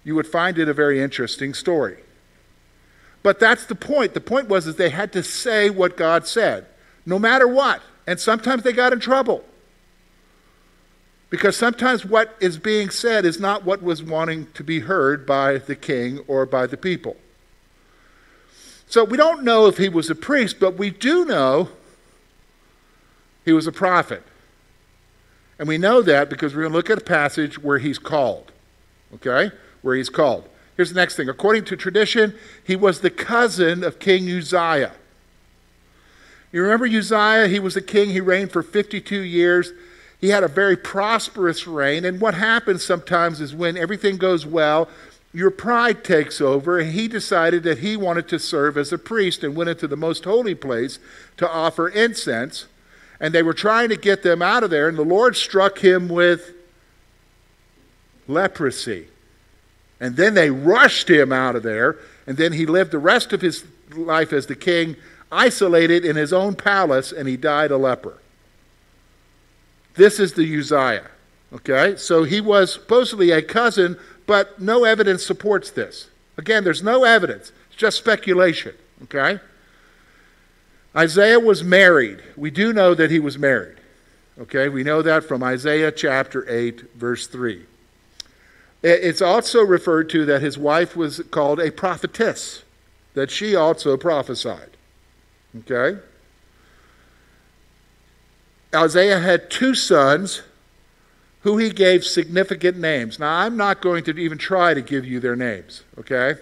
You 0.04 0.14
would 0.14 0.26
find 0.26 0.58
it 0.58 0.68
a 0.68 0.74
very 0.74 1.00
interesting 1.00 1.54
story. 1.54 1.98
But 3.22 3.40
that's 3.40 3.66
the 3.66 3.74
point. 3.74 4.14
The 4.14 4.20
point 4.20 4.48
was 4.48 4.66
is 4.66 4.76
they 4.76 4.90
had 4.90 5.12
to 5.12 5.22
say 5.22 5.70
what 5.70 5.96
God 5.96 6.26
said, 6.26 6.66
no 7.04 7.18
matter 7.18 7.46
what. 7.46 7.82
And 8.06 8.20
sometimes 8.20 8.62
they 8.62 8.72
got 8.72 8.92
in 8.92 9.00
trouble. 9.00 9.44
Because 11.28 11.56
sometimes 11.56 12.04
what 12.04 12.36
is 12.40 12.58
being 12.58 12.90
said 12.90 13.24
is 13.24 13.40
not 13.40 13.64
what 13.64 13.82
was 13.82 14.02
wanting 14.02 14.46
to 14.54 14.62
be 14.62 14.80
heard 14.80 15.26
by 15.26 15.58
the 15.58 15.74
king 15.74 16.20
or 16.28 16.46
by 16.46 16.66
the 16.66 16.76
people. 16.76 17.16
So 18.86 19.02
we 19.04 19.16
don't 19.16 19.42
know 19.42 19.66
if 19.66 19.78
he 19.78 19.88
was 19.88 20.08
a 20.08 20.14
priest, 20.14 20.60
but 20.60 20.78
we 20.78 20.90
do 20.90 21.24
know 21.24 21.70
he 23.44 23.52
was 23.52 23.66
a 23.66 23.72
prophet. 23.72 24.22
And 25.58 25.66
we 25.66 25.78
know 25.78 26.02
that 26.02 26.30
because 26.30 26.54
we're 26.54 26.62
going 26.62 26.72
to 26.72 26.76
look 26.76 26.90
at 26.90 26.98
a 26.98 27.04
passage 27.04 27.58
where 27.58 27.78
he's 27.78 27.98
called. 27.98 28.52
Okay? 29.14 29.50
Where 29.82 29.96
he's 29.96 30.10
called. 30.10 30.48
Here's 30.76 30.90
the 30.90 31.00
next 31.00 31.16
thing. 31.16 31.28
According 31.28 31.64
to 31.66 31.76
tradition, 31.76 32.34
he 32.62 32.76
was 32.76 33.00
the 33.00 33.10
cousin 33.10 33.82
of 33.82 33.98
King 33.98 34.30
Uzziah. 34.30 34.92
You 36.52 36.62
remember 36.62 36.86
Uzziah? 36.86 37.48
He 37.48 37.58
was 37.58 37.76
a 37.76 37.82
king. 37.82 38.10
He 38.10 38.20
reigned 38.20 38.52
for 38.52 38.62
52 38.62 39.20
years. 39.20 39.72
He 40.26 40.32
had 40.32 40.42
a 40.42 40.48
very 40.48 40.76
prosperous 40.76 41.66
reign. 41.66 42.04
And 42.04 42.20
what 42.20 42.34
happens 42.34 42.84
sometimes 42.84 43.40
is 43.40 43.54
when 43.54 43.76
everything 43.76 44.16
goes 44.16 44.44
well, 44.44 44.88
your 45.32 45.50
pride 45.50 46.02
takes 46.02 46.40
over, 46.40 46.78
and 46.78 46.92
he 46.92 47.06
decided 47.06 47.62
that 47.62 47.78
he 47.78 47.96
wanted 47.96 48.26
to 48.28 48.38
serve 48.38 48.76
as 48.76 48.92
a 48.92 48.98
priest 48.98 49.44
and 49.44 49.54
went 49.54 49.70
into 49.70 49.86
the 49.86 49.96
most 49.96 50.24
holy 50.24 50.54
place 50.54 50.98
to 51.36 51.48
offer 51.48 51.88
incense 51.88 52.66
and 53.20 53.34
they 53.34 53.42
were 53.42 53.54
trying 53.54 53.88
to 53.88 53.96
get 53.96 54.22
them 54.22 54.42
out 54.42 54.62
of 54.62 54.70
there, 54.70 54.88
and 54.88 54.98
the 54.98 55.04
Lord 55.04 55.36
struck 55.36 55.78
him 55.78 56.08
with 56.08 56.52
leprosy. 58.28 59.08
And 60.00 60.16
then 60.16 60.34
they 60.34 60.50
rushed 60.50 61.08
him 61.08 61.32
out 61.32 61.56
of 61.56 61.62
there, 61.62 61.96
and 62.26 62.36
then 62.36 62.52
he 62.52 62.66
lived 62.66 62.90
the 62.90 62.98
rest 62.98 63.32
of 63.32 63.40
his 63.40 63.64
life 63.94 64.32
as 64.32 64.46
the 64.46 64.56
king, 64.56 64.96
isolated 65.32 66.04
in 66.04 66.16
his 66.16 66.32
own 66.32 66.54
palace, 66.54 67.12
and 67.12 67.28
he 67.28 67.36
died 67.36 67.70
a 67.70 67.78
leper. 67.78 68.18
This 69.96 70.20
is 70.20 70.34
the 70.34 70.58
Uzziah. 70.58 71.10
Okay? 71.52 71.96
So 71.96 72.24
he 72.24 72.40
was 72.40 72.72
supposedly 72.72 73.30
a 73.30 73.42
cousin, 73.42 73.96
but 74.26 74.60
no 74.60 74.84
evidence 74.84 75.24
supports 75.24 75.70
this. 75.70 76.10
Again, 76.38 76.64
there's 76.64 76.82
no 76.82 77.04
evidence, 77.04 77.52
it's 77.68 77.76
just 77.76 77.98
speculation. 77.98 78.74
Okay? 79.04 79.40
Isaiah 80.94 81.40
was 81.40 81.62
married. 81.62 82.22
We 82.36 82.50
do 82.50 82.72
know 82.72 82.94
that 82.94 83.10
he 83.10 83.18
was 83.18 83.38
married. 83.38 83.76
Okay, 84.38 84.68
we 84.68 84.84
know 84.84 85.00
that 85.00 85.24
from 85.24 85.42
Isaiah 85.42 85.90
chapter 85.90 86.44
8, 86.48 86.94
verse 86.94 87.26
3. 87.26 87.64
It's 88.82 89.22
also 89.22 89.62
referred 89.62 90.10
to 90.10 90.26
that 90.26 90.42
his 90.42 90.58
wife 90.58 90.94
was 90.94 91.22
called 91.30 91.58
a 91.58 91.72
prophetess, 91.72 92.62
that 93.14 93.30
she 93.30 93.56
also 93.56 93.96
prophesied. 93.96 94.76
Okay? 95.60 96.00
Isaiah 98.74 99.20
had 99.20 99.50
two 99.50 99.74
sons 99.74 100.42
who 101.46 101.58
he 101.58 101.70
gave 101.70 102.04
significant 102.04 102.76
names. 102.76 103.18
Now, 103.18 103.38
I'm 103.38 103.56
not 103.56 103.80
going 103.80 104.02
to 104.04 104.18
even 104.18 104.36
try 104.36 104.74
to 104.74 104.82
give 104.82 105.04
you 105.04 105.20
their 105.20 105.36
names, 105.36 105.84
okay? 105.98 106.34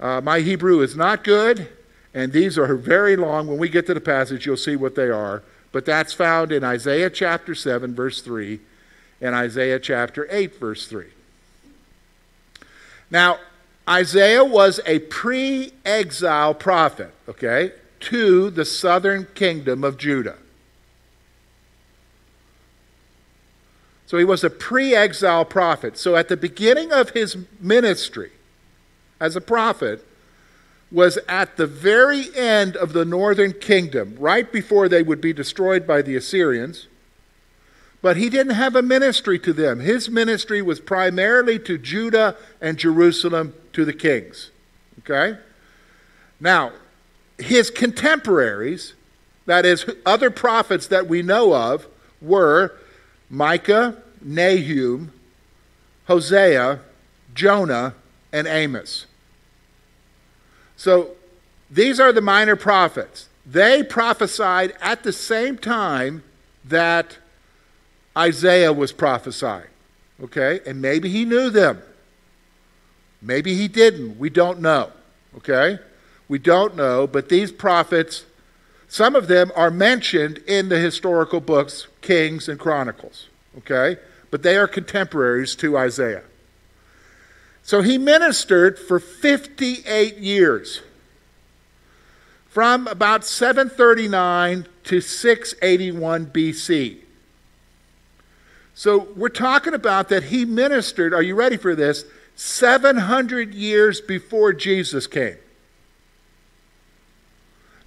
Uh, 0.00 0.20
my 0.20 0.40
Hebrew 0.40 0.80
is 0.80 0.96
not 0.96 1.22
good, 1.22 1.68
and 2.12 2.32
these 2.32 2.58
are 2.58 2.74
very 2.74 3.16
long. 3.16 3.46
When 3.46 3.58
we 3.58 3.68
get 3.68 3.86
to 3.86 3.94
the 3.94 4.00
passage, 4.00 4.44
you'll 4.44 4.56
see 4.56 4.74
what 4.74 4.96
they 4.96 5.08
are. 5.08 5.44
But 5.70 5.84
that's 5.84 6.12
found 6.12 6.50
in 6.50 6.64
Isaiah 6.64 7.10
chapter 7.10 7.54
7, 7.54 7.94
verse 7.94 8.20
3, 8.20 8.58
and 9.20 9.34
Isaiah 9.34 9.78
chapter 9.78 10.26
8, 10.30 10.58
verse 10.58 10.86
3. 10.88 11.06
Now, 13.10 13.38
Isaiah 13.88 14.44
was 14.44 14.80
a 14.84 14.98
pre 14.98 15.72
exile 15.84 16.54
prophet, 16.54 17.12
okay, 17.28 17.72
to 18.00 18.50
the 18.50 18.64
southern 18.64 19.26
kingdom 19.34 19.84
of 19.84 19.96
Judah. 19.96 20.36
So 24.08 24.16
he 24.16 24.24
was 24.24 24.42
a 24.42 24.48
pre 24.48 24.94
exile 24.94 25.44
prophet. 25.44 25.98
So 25.98 26.16
at 26.16 26.28
the 26.28 26.36
beginning 26.36 26.92
of 26.92 27.10
his 27.10 27.36
ministry 27.60 28.32
as 29.20 29.36
a 29.36 29.40
prophet, 29.42 30.02
was 30.90 31.18
at 31.28 31.58
the 31.58 31.66
very 31.66 32.34
end 32.34 32.74
of 32.74 32.94
the 32.94 33.04
northern 33.04 33.52
kingdom, 33.52 34.16
right 34.18 34.50
before 34.50 34.88
they 34.88 35.02
would 35.02 35.20
be 35.20 35.34
destroyed 35.34 35.86
by 35.86 36.00
the 36.00 36.16
Assyrians. 36.16 36.86
But 38.00 38.16
he 38.16 38.30
didn't 38.30 38.54
have 38.54 38.74
a 38.74 38.80
ministry 38.80 39.38
to 39.40 39.52
them. 39.52 39.80
His 39.80 40.08
ministry 40.08 40.62
was 40.62 40.80
primarily 40.80 41.58
to 41.58 41.76
Judah 41.76 42.34
and 42.62 42.78
Jerusalem, 42.78 43.52
to 43.74 43.84
the 43.84 43.92
kings. 43.92 44.50
Okay? 45.00 45.38
Now, 46.40 46.72
his 47.36 47.68
contemporaries, 47.68 48.94
that 49.44 49.66
is, 49.66 49.84
other 50.06 50.30
prophets 50.30 50.86
that 50.86 51.08
we 51.08 51.20
know 51.20 51.54
of, 51.54 51.86
were 52.22 52.72
Micah, 53.30 53.96
Nahum, 54.22 55.12
Hosea, 56.06 56.80
Jonah, 57.34 57.94
and 58.32 58.46
Amos. 58.46 59.06
So 60.76 61.12
these 61.70 62.00
are 62.00 62.12
the 62.12 62.20
minor 62.20 62.56
prophets. 62.56 63.28
They 63.44 63.82
prophesied 63.82 64.74
at 64.80 65.02
the 65.02 65.12
same 65.12 65.58
time 65.58 66.22
that 66.64 67.18
Isaiah 68.16 68.72
was 68.72 68.92
prophesying. 68.92 69.68
Okay? 70.22 70.60
And 70.66 70.82
maybe 70.82 71.08
he 71.08 71.24
knew 71.24 71.50
them. 71.50 71.82
Maybe 73.20 73.54
he 73.54 73.68
didn't. 73.68 74.18
We 74.18 74.30
don't 74.30 74.60
know. 74.60 74.92
Okay? 75.36 75.78
We 76.28 76.38
don't 76.38 76.76
know, 76.76 77.06
but 77.06 77.28
these 77.28 77.50
prophets, 77.50 78.24
some 78.88 79.14
of 79.14 79.28
them 79.28 79.52
are 79.54 79.70
mentioned 79.70 80.38
in 80.46 80.70
the 80.70 80.78
historical 80.78 81.40
books, 81.40 81.86
Kings 82.00 82.48
and 82.48 82.58
Chronicles. 82.58 83.28
Okay? 83.58 84.00
But 84.30 84.42
they 84.42 84.56
are 84.56 84.66
contemporaries 84.66 85.54
to 85.56 85.76
Isaiah. 85.76 86.24
So 87.62 87.82
he 87.82 87.98
ministered 87.98 88.78
for 88.78 88.98
58 88.98 90.16
years. 90.16 90.80
from 92.58 92.88
about 92.88 93.24
739 93.24 94.66
to 94.84 95.00
681 95.00 96.26
BC. 96.26 96.96
So 98.74 99.08
we're 99.14 99.28
talking 99.28 99.74
about 99.74 100.08
that 100.08 100.24
he 100.24 100.44
ministered, 100.44 101.12
are 101.12 101.22
you 101.22 101.34
ready 101.34 101.56
for 101.56 101.74
this? 101.74 102.04
700 102.36 103.54
years 103.54 104.00
before 104.00 104.52
Jesus 104.52 105.06
came. 105.06 105.36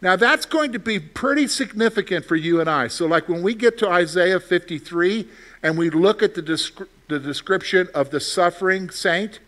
Now, 0.01 0.15
that's 0.15 0.45
going 0.45 0.71
to 0.73 0.79
be 0.79 0.99
pretty 0.99 1.47
significant 1.47 2.25
for 2.25 2.35
you 2.35 2.59
and 2.59 2.69
I. 2.69 2.87
So, 2.87 3.05
like 3.05 3.29
when 3.29 3.43
we 3.43 3.53
get 3.53 3.77
to 3.79 3.89
Isaiah 3.89 4.39
53 4.39 5.27
and 5.61 5.77
we 5.77 5.91
look 5.91 6.23
at 6.23 6.33
the, 6.33 6.41
descri- 6.41 6.87
the 7.07 7.19
description 7.19 7.87
of 7.93 8.09
the 8.09 8.19
suffering 8.19 8.89
saint, 8.89 9.39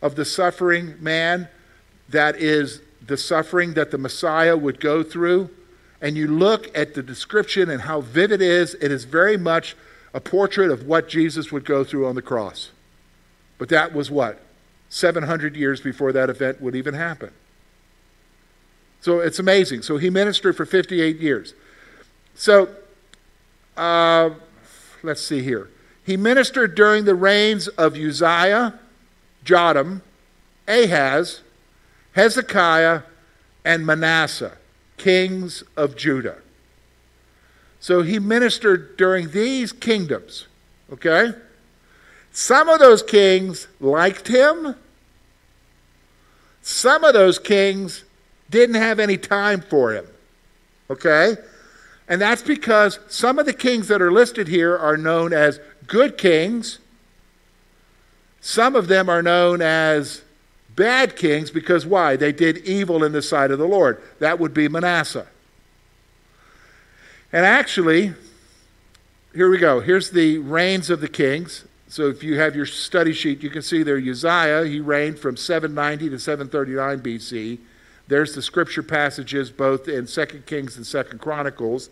of 0.00 0.16
the 0.16 0.24
suffering 0.24 0.96
man 1.00 1.48
that 2.08 2.36
is 2.36 2.82
the 3.06 3.16
suffering 3.16 3.74
that 3.74 3.92
the 3.92 3.98
Messiah 3.98 4.56
would 4.56 4.80
go 4.80 5.04
through, 5.04 5.50
and 6.00 6.16
you 6.16 6.26
look 6.26 6.76
at 6.76 6.94
the 6.94 7.02
description 7.02 7.70
and 7.70 7.82
how 7.82 8.00
vivid 8.00 8.42
it 8.42 8.50
is, 8.50 8.74
it 8.74 8.90
is 8.90 9.04
very 9.04 9.36
much 9.36 9.76
a 10.12 10.20
portrait 10.20 10.70
of 10.70 10.84
what 10.84 11.08
Jesus 11.08 11.52
would 11.52 11.64
go 11.64 11.84
through 11.84 12.06
on 12.06 12.16
the 12.16 12.22
cross. 12.22 12.70
But 13.56 13.68
that 13.68 13.94
was 13.94 14.10
what? 14.10 14.40
700 14.88 15.56
years 15.56 15.80
before 15.80 16.12
that 16.12 16.28
event 16.28 16.60
would 16.60 16.74
even 16.74 16.94
happen. 16.94 17.30
So 19.02 19.18
it's 19.18 19.40
amazing. 19.40 19.82
So 19.82 19.98
he 19.98 20.10
ministered 20.10 20.56
for 20.56 20.64
58 20.64 21.18
years. 21.18 21.54
So 22.36 22.68
uh, 23.76 24.30
let's 25.02 25.20
see 25.20 25.42
here. 25.42 25.68
He 26.04 26.16
ministered 26.16 26.76
during 26.76 27.04
the 27.04 27.16
reigns 27.16 27.66
of 27.68 27.96
Uzziah, 27.96 28.78
Jotham, 29.44 30.02
Ahaz, 30.68 31.40
Hezekiah, 32.12 33.02
and 33.64 33.84
Manasseh, 33.84 34.56
kings 34.96 35.64
of 35.76 35.96
Judah. 35.96 36.38
So 37.80 38.02
he 38.02 38.20
ministered 38.20 38.96
during 38.96 39.30
these 39.30 39.72
kingdoms, 39.72 40.46
okay? 40.92 41.32
Some 42.30 42.68
of 42.68 42.78
those 42.78 43.02
kings 43.02 43.66
liked 43.80 44.28
him. 44.28 44.76
Some 46.62 47.02
of 47.02 47.14
those 47.14 47.40
kings 47.40 48.04
didn't 48.52 48.76
have 48.76 49.00
any 49.00 49.16
time 49.16 49.60
for 49.60 49.92
him. 49.92 50.06
Okay? 50.88 51.36
And 52.06 52.20
that's 52.20 52.42
because 52.42 53.00
some 53.08 53.38
of 53.38 53.46
the 53.46 53.52
kings 53.52 53.88
that 53.88 54.00
are 54.00 54.12
listed 54.12 54.46
here 54.46 54.76
are 54.76 54.96
known 54.96 55.32
as 55.32 55.58
good 55.88 56.16
kings. 56.16 56.78
Some 58.40 58.76
of 58.76 58.86
them 58.86 59.08
are 59.08 59.22
known 59.22 59.60
as 59.60 60.22
bad 60.76 61.16
kings 61.16 61.50
because 61.50 61.86
why? 61.86 62.16
They 62.16 62.32
did 62.32 62.58
evil 62.58 63.02
in 63.02 63.12
the 63.12 63.22
sight 63.22 63.50
of 63.50 63.58
the 63.58 63.66
Lord. 63.66 64.00
That 64.20 64.38
would 64.38 64.54
be 64.54 64.68
Manasseh. 64.68 65.26
And 67.32 67.46
actually, 67.46 68.12
here 69.34 69.48
we 69.48 69.58
go. 69.58 69.80
Here's 69.80 70.10
the 70.10 70.38
reigns 70.38 70.90
of 70.90 71.00
the 71.00 71.08
kings. 71.08 71.64
So 71.88 72.08
if 72.08 72.22
you 72.22 72.38
have 72.38 72.54
your 72.56 72.66
study 72.66 73.12
sheet, 73.12 73.42
you 73.42 73.50
can 73.50 73.62
see 73.62 73.82
there 73.82 73.96
Uzziah, 73.96 74.66
he 74.66 74.80
reigned 74.80 75.18
from 75.18 75.36
790 75.36 76.10
to 76.10 76.18
739 76.18 77.00
BC. 77.00 77.58
There's 78.12 78.34
the 78.34 78.42
scripture 78.42 78.82
passages 78.82 79.50
both 79.50 79.88
in 79.88 80.04
2 80.06 80.26
Kings 80.44 80.76
and 80.76 80.84
2 80.84 81.16
Chronicles 81.16 81.88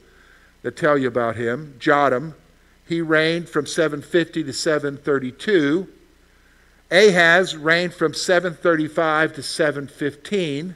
that 0.61 0.77
tell 0.77 0.99
you 0.99 1.09
about 1.09 1.37
him. 1.37 1.77
Jotham, 1.79 2.35
he 2.87 3.00
reigned 3.00 3.49
from 3.49 3.65
750 3.65 4.45
to 4.45 4.53
732. 4.53 5.88
Ahaz 6.90 7.57
reigned 7.57 7.94
from 7.94 8.12
735 8.12 9.33
to 9.33 9.42
715. 9.42 10.75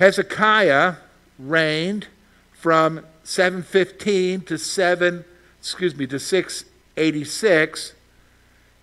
Hezekiah 0.00 0.96
reigned 1.38 2.08
from 2.52 3.06
715 3.22 4.42
to 4.42 4.58
7 4.58 5.24
excuse 5.58 5.96
me 5.96 6.06
to 6.06 6.18
686 6.18 7.94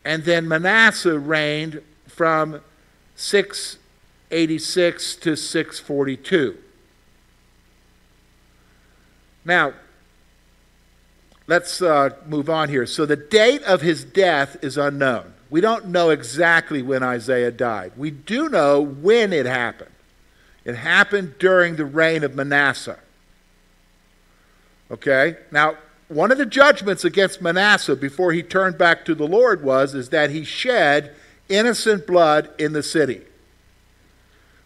and 0.03 0.23
then 0.23 0.47
Manasseh 0.47 1.19
reigned 1.19 1.83
from 2.07 2.59
6 3.15 3.77
86 4.33 5.15
to 5.17 5.35
642. 5.35 6.57
Now, 9.45 9.73
let's 11.47 11.81
uh, 11.81 12.11
move 12.27 12.49
on 12.49 12.69
here. 12.69 12.85
So, 12.85 13.05
the 13.05 13.15
date 13.15 13.61
of 13.63 13.81
his 13.81 14.03
death 14.03 14.57
is 14.61 14.77
unknown. 14.77 15.33
We 15.49 15.61
don't 15.61 15.87
know 15.87 16.09
exactly 16.09 16.81
when 16.81 17.03
Isaiah 17.03 17.51
died. 17.51 17.93
We 17.95 18.09
do 18.09 18.49
know 18.49 18.81
when 18.81 19.31
it 19.31 19.45
happened. 19.45 19.91
It 20.65 20.75
happened 20.75 21.35
during 21.37 21.75
the 21.75 21.85
reign 21.85 22.23
of 22.23 22.35
Manasseh. 22.35 22.99
Okay? 24.89 25.37
Now, 25.51 25.77
one 26.07 26.31
of 26.31 26.37
the 26.37 26.45
judgments 26.45 27.05
against 27.05 27.41
Manasseh 27.41 27.95
before 27.95 28.31
he 28.31 28.43
turned 28.43 28.77
back 28.77 29.05
to 29.05 29.15
the 29.15 29.27
Lord 29.27 29.63
was 29.63 29.93
is 29.93 30.09
that 30.09 30.29
he 30.29 30.43
shed 30.43 31.13
innocent 31.49 32.07
blood 32.07 32.49
in 32.57 32.73
the 32.73 32.83
city. 32.83 33.21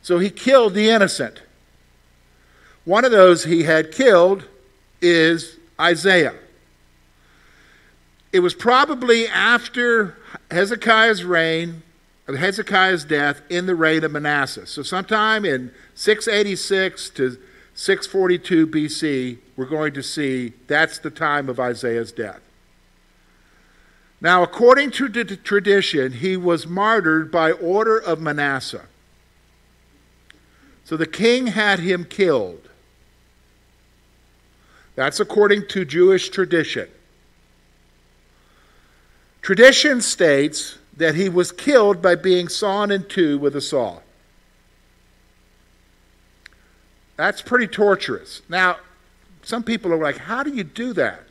So 0.08 0.20
he 0.20 0.30
killed 0.30 0.74
the 0.74 0.90
innocent. 0.90 1.42
One 2.86 3.04
of 3.04 3.12
those 3.12 3.44
he 3.44 3.64
had 3.64 3.92
killed 3.92 4.46
is 5.02 5.58
Isaiah. 5.78 6.34
It 8.32 8.40
was 8.40 8.54
probably 8.54 9.28
after 9.28 10.18
Hezekiah's 10.50 11.26
reign, 11.26 11.82
of 12.26 12.36
Hezekiah's 12.36 13.04
death, 13.04 13.42
in 13.50 13.66
the 13.66 13.76
reign 13.76 14.06
of 14.06 14.14
Manasseh. 14.14 14.66
So, 14.66 14.82
sometime 14.82 15.44
in 15.44 15.72
686 15.96 17.10
to 17.10 17.38
642 17.76 18.66
BC, 18.66 19.40
we're 19.58 19.66
going 19.66 19.94
to 19.94 20.02
see 20.02 20.54
that's 20.68 21.00
the 21.00 21.12
time 21.12 21.50
of 21.50 21.60
Isaiah's 21.60 22.14
death. 22.14 22.40
Now, 24.22 24.42
according 24.42 24.92
to 24.92 25.10
the 25.10 25.36
tradition, 25.36 26.14
he 26.14 26.38
was 26.38 26.66
martyred 26.66 27.30
by 27.30 27.52
order 27.52 27.98
of 27.98 28.22
Manasseh. 28.22 28.86
So 30.88 30.96
the 30.96 31.06
king 31.06 31.48
had 31.48 31.80
him 31.80 32.06
killed. 32.06 32.70
That's 34.96 35.20
according 35.20 35.68
to 35.68 35.84
Jewish 35.84 36.30
tradition. 36.30 36.88
Tradition 39.42 40.00
states 40.00 40.78
that 40.96 41.16
he 41.16 41.28
was 41.28 41.52
killed 41.52 42.02
by 42.02 42.16
being 42.16 42.48
sawn 42.48 42.90
in 42.90 43.04
two 43.04 43.38
with 43.38 43.54
a 43.58 43.60
saw. 43.60 44.00
That's 47.18 47.42
pretty 47.42 47.68
torturous. 47.68 48.42
Now, 48.48 48.78
some 49.44 49.64
people 49.64 49.92
are 49.92 50.02
like, 50.02 50.16
how 50.16 50.42
do 50.42 50.56
you 50.56 50.64
do 50.64 50.94
that? 50.94 51.24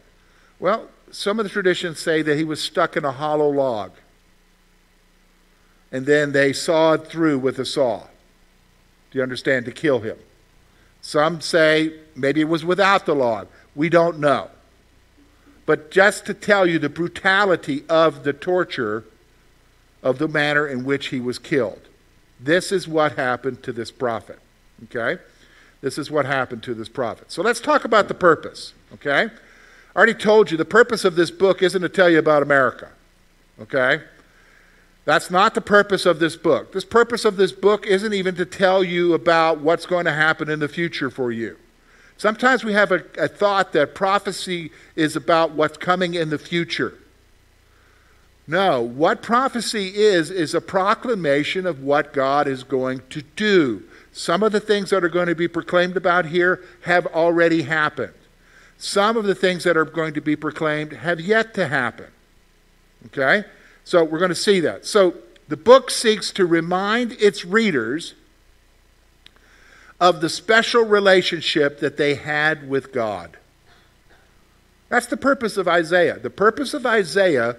Well, 0.60 0.90
some 1.10 1.40
of 1.40 1.44
the 1.44 1.50
traditions 1.50 1.98
say 1.98 2.20
that 2.20 2.36
he 2.36 2.44
was 2.44 2.60
stuck 2.60 2.94
in 2.94 3.06
a 3.06 3.12
hollow 3.12 3.48
log. 3.48 3.92
And 5.90 6.04
then 6.04 6.32
they 6.32 6.52
sawed 6.52 7.08
through 7.08 7.38
with 7.38 7.58
a 7.58 7.64
saw. 7.64 8.08
Do 9.10 9.18
you 9.18 9.22
understand? 9.22 9.64
To 9.66 9.72
kill 9.72 10.00
him. 10.00 10.18
Some 11.00 11.40
say 11.40 11.92
maybe 12.14 12.40
it 12.40 12.48
was 12.48 12.64
without 12.64 13.06
the 13.06 13.14
law. 13.14 13.44
We 13.74 13.88
don't 13.88 14.18
know. 14.18 14.50
But 15.66 15.90
just 15.90 16.26
to 16.26 16.34
tell 16.34 16.66
you 16.66 16.78
the 16.78 16.88
brutality 16.88 17.84
of 17.88 18.24
the 18.24 18.32
torture 18.32 19.04
of 20.02 20.18
the 20.18 20.28
manner 20.28 20.66
in 20.66 20.84
which 20.84 21.08
he 21.08 21.20
was 21.20 21.38
killed. 21.38 21.88
This 22.38 22.70
is 22.70 22.86
what 22.86 23.16
happened 23.16 23.62
to 23.64 23.72
this 23.72 23.90
prophet. 23.90 24.38
Okay? 24.84 25.20
This 25.80 25.98
is 25.98 26.10
what 26.10 26.26
happened 26.26 26.62
to 26.64 26.74
this 26.74 26.88
prophet. 26.88 27.32
So 27.32 27.42
let's 27.42 27.60
talk 27.60 27.84
about 27.84 28.08
the 28.08 28.14
purpose. 28.14 28.72
Okay? 28.94 29.26
I 29.26 29.96
already 29.96 30.14
told 30.14 30.50
you 30.50 30.56
the 30.56 30.64
purpose 30.64 31.04
of 31.04 31.16
this 31.16 31.30
book 31.30 31.62
isn't 31.62 31.82
to 31.82 31.88
tell 31.88 32.10
you 32.10 32.18
about 32.18 32.42
America. 32.42 32.90
Okay? 33.60 34.02
That's 35.06 35.30
not 35.30 35.54
the 35.54 35.60
purpose 35.60 36.04
of 36.04 36.18
this 36.18 36.36
book. 36.36 36.72
This 36.72 36.84
purpose 36.84 37.24
of 37.24 37.36
this 37.36 37.52
book 37.52 37.86
isn't 37.86 38.12
even 38.12 38.34
to 38.34 38.44
tell 38.44 38.82
you 38.82 39.14
about 39.14 39.60
what's 39.60 39.86
going 39.86 40.04
to 40.04 40.12
happen 40.12 40.50
in 40.50 40.58
the 40.58 40.68
future 40.68 41.10
for 41.10 41.30
you. 41.30 41.56
Sometimes 42.18 42.64
we 42.64 42.72
have 42.72 42.90
a, 42.90 43.04
a, 43.16 43.28
thought 43.28 43.72
that 43.72 43.94
prophecy 43.94 44.72
is 44.96 45.14
about 45.14 45.52
what's 45.52 45.76
coming 45.76 46.14
in 46.14 46.30
the 46.30 46.38
future. 46.38 46.94
No, 48.48 48.80
what 48.80 49.22
prophecy 49.22 49.94
is, 49.94 50.30
is 50.30 50.54
a 50.54 50.60
proclamation 50.60 51.66
of 51.66 51.82
what 51.82 52.12
God 52.12 52.48
is 52.48 52.64
going 52.64 53.02
to 53.10 53.22
do. 53.22 53.84
Some 54.12 54.42
of 54.42 54.50
the 54.50 54.60
things 54.60 54.90
that 54.90 55.04
are 55.04 55.08
going 55.08 55.26
to 55.28 55.34
be 55.36 55.48
proclaimed 55.48 55.96
about 55.96 56.26
here 56.26 56.62
have 56.82 57.06
already 57.06 57.62
happened. 57.62 58.14
Some 58.78 59.16
of 59.16 59.24
the 59.24 59.34
things 59.36 59.62
that 59.64 59.76
are 59.76 59.84
going 59.84 60.14
to 60.14 60.20
be 60.20 60.34
proclaimed 60.34 60.92
have 60.92 61.20
yet 61.20 61.54
to 61.54 61.68
happen. 61.68 62.06
Okay? 63.06 63.44
So 63.86 64.02
we're 64.02 64.18
going 64.18 64.30
to 64.30 64.34
see 64.34 64.58
that. 64.60 64.84
So 64.84 65.14
the 65.46 65.56
book 65.56 65.92
seeks 65.92 66.32
to 66.32 66.44
remind 66.44 67.12
its 67.12 67.44
readers 67.44 68.14
of 70.00 70.20
the 70.20 70.28
special 70.28 70.82
relationship 70.82 71.78
that 71.78 71.96
they 71.96 72.16
had 72.16 72.68
with 72.68 72.92
God. 72.92 73.36
That's 74.88 75.06
the 75.06 75.16
purpose 75.16 75.56
of 75.56 75.68
Isaiah. 75.68 76.18
The 76.18 76.30
purpose 76.30 76.74
of 76.74 76.84
Isaiah 76.84 77.56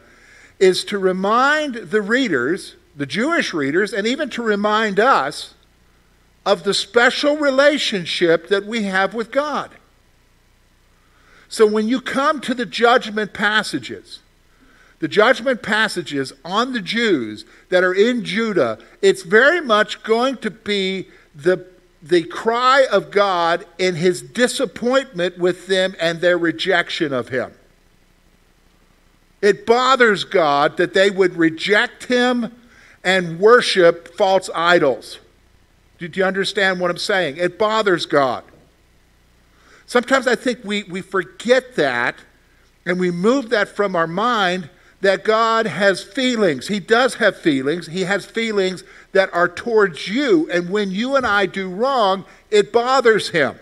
is 0.59 0.83
to 0.85 0.99
remind 0.99 1.75
the 1.75 2.01
readers, 2.01 2.75
the 2.93 3.05
Jewish 3.05 3.53
readers, 3.53 3.93
and 3.93 4.05
even 4.05 4.29
to 4.31 4.43
remind 4.43 4.99
us 4.99 5.53
of 6.45 6.63
the 6.63 6.73
special 6.73 7.37
relationship 7.37 8.49
that 8.49 8.65
we 8.65 8.83
have 8.83 9.13
with 9.13 9.31
God. 9.31 9.71
So 11.47 11.65
when 11.65 11.87
you 11.87 12.01
come 12.01 12.41
to 12.41 12.53
the 12.53 12.65
judgment 12.65 13.33
passages, 13.33 14.19
the 14.99 15.07
judgment 15.07 15.61
passages 15.61 16.33
on 16.43 16.73
the 16.73 16.81
Jews 16.81 17.45
that 17.69 17.83
are 17.83 17.93
in 17.93 18.23
Judah, 18.23 18.79
it's 19.01 19.21
very 19.21 19.61
much 19.61 20.03
going 20.03 20.37
to 20.37 20.49
be 20.49 21.07
the, 21.35 21.67
the 22.01 22.23
cry 22.23 22.87
of 22.91 23.11
God 23.11 23.65
in 23.77 23.95
his 23.95 24.21
disappointment 24.21 25.37
with 25.37 25.67
them 25.67 25.95
and 25.99 26.19
their 26.19 26.37
rejection 26.37 27.13
of 27.13 27.29
him. 27.29 27.53
It 29.41 29.67
bothers 29.67 30.23
God 30.23 30.77
that 30.77 30.95
they 30.95 31.11
would 31.11 31.37
reject 31.37 32.05
him 32.05 32.51
and 33.03 33.39
worship 33.39 34.15
false 34.15 34.49
idols. 34.55 35.19
Do 35.99 36.09
you 36.11 36.25
understand 36.25 36.79
what 36.79 36.89
I'm 36.89 36.97
saying? 36.97 37.37
It 37.37 37.59
bothers 37.59 38.05
God. 38.07 38.43
Sometimes 39.85 40.27
I 40.27 40.35
think 40.35 40.59
we, 40.63 40.83
we 40.83 41.01
forget 41.01 41.75
that 41.75 42.15
and 42.85 42.99
we 42.99 43.11
move 43.11 43.49
that 43.49 43.69
from 43.69 43.95
our 43.95 44.07
mind 44.07 44.69
that 45.01 45.23
God 45.23 45.67
has 45.67 46.03
feelings. 46.03 46.67
He 46.67 46.79
does 46.79 47.15
have 47.15 47.37
feelings. 47.37 47.87
He 47.87 48.01
has 48.01 48.25
feelings 48.25 48.83
that 49.11 49.31
are 49.33 49.47
towards 49.47 50.07
you. 50.07 50.49
And 50.51 50.69
when 50.69 50.91
you 50.91 51.15
and 51.15 51.25
I 51.25 51.45
do 51.45 51.69
wrong, 51.69 52.25
it 52.49 52.73
bothers 52.73 53.29
him. 53.29 53.59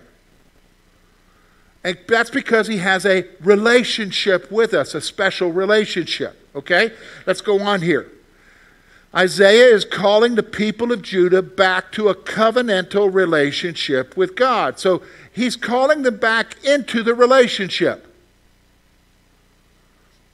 And 1.84 1.98
that's 2.08 2.30
because 2.30 2.68
he 2.68 2.78
has 2.78 3.06
a 3.06 3.28
relationship 3.42 4.52
with 4.52 4.74
us, 4.74 4.96
a 4.96 5.02
special 5.02 5.52
relationship. 5.52 6.40
Okay? 6.56 6.92
Let's 7.28 7.42
go 7.42 7.60
on 7.60 7.82
here. 7.82 8.10
Isaiah 9.14 9.74
is 9.74 9.86
calling 9.86 10.36
the 10.36 10.44
people 10.44 10.92
of 10.92 11.02
Judah 11.02 11.42
back 11.42 11.92
to 11.94 12.10
a 12.10 12.16
covenantal 12.16 13.14
relationship 13.14 14.18
with 14.18 14.36
God. 14.36 14.80
So 14.80 15.04
he's 15.32 15.56
calling 15.56 16.02
them 16.02 16.18
back 16.18 16.64
into 16.66 17.04
the 17.04 17.14
relationship. 17.14 18.15